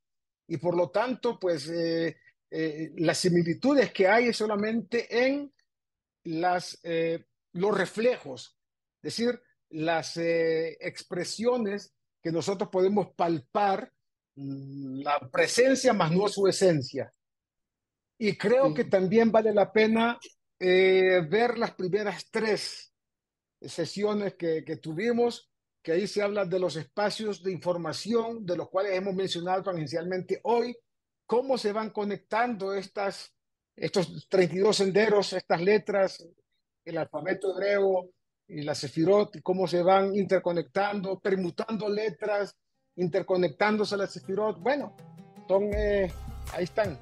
[0.48, 2.18] Y por lo tanto, pues eh,
[2.50, 5.52] eh, las similitudes que hay es solamente en
[6.24, 6.80] las
[7.54, 8.58] los reflejos,
[9.02, 13.92] es decir, las eh, expresiones que nosotros podemos palpar,
[14.36, 17.12] la presencia más no su esencia.
[18.18, 20.20] Y creo que también vale la pena
[20.60, 22.94] eh, ver las primeras tres
[23.62, 25.50] sesiones que, que tuvimos,
[25.82, 30.40] que ahí se habla de los espacios de información, de los cuales hemos mencionado tangencialmente
[30.44, 30.76] hoy,
[31.26, 33.34] cómo se van conectando estas,
[33.76, 36.26] estos 32 senderos, estas letras,
[36.86, 38.10] el alfabeto hebreo
[38.48, 42.56] y la sefirot, y cómo se van interconectando, permutando letras,
[42.96, 44.60] interconectándose a la sefirot.
[44.60, 44.94] Bueno,
[45.48, 46.12] son, eh,
[46.54, 46.98] ahí están,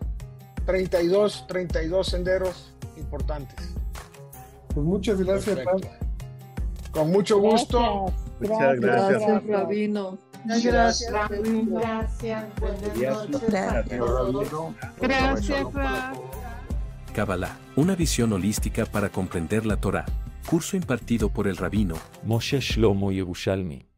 [0.65, 3.73] 32, 32 senderos importantes.
[4.73, 5.59] Pues muchas gracias,
[6.91, 8.05] Con mucho gusto.
[8.39, 9.21] Muchas gracias.
[9.21, 10.17] Gracias, Rabino.
[10.43, 11.29] Gracias, Gracias.
[12.59, 13.49] Buenas noches.
[13.49, 14.13] Gracias,
[14.99, 15.67] Gracias,
[17.13, 20.05] Kabbalah, una visión holística para comprender la Torá.
[20.49, 23.90] Curso impartido por el rabino Moshe Shlomo Yerushalmi.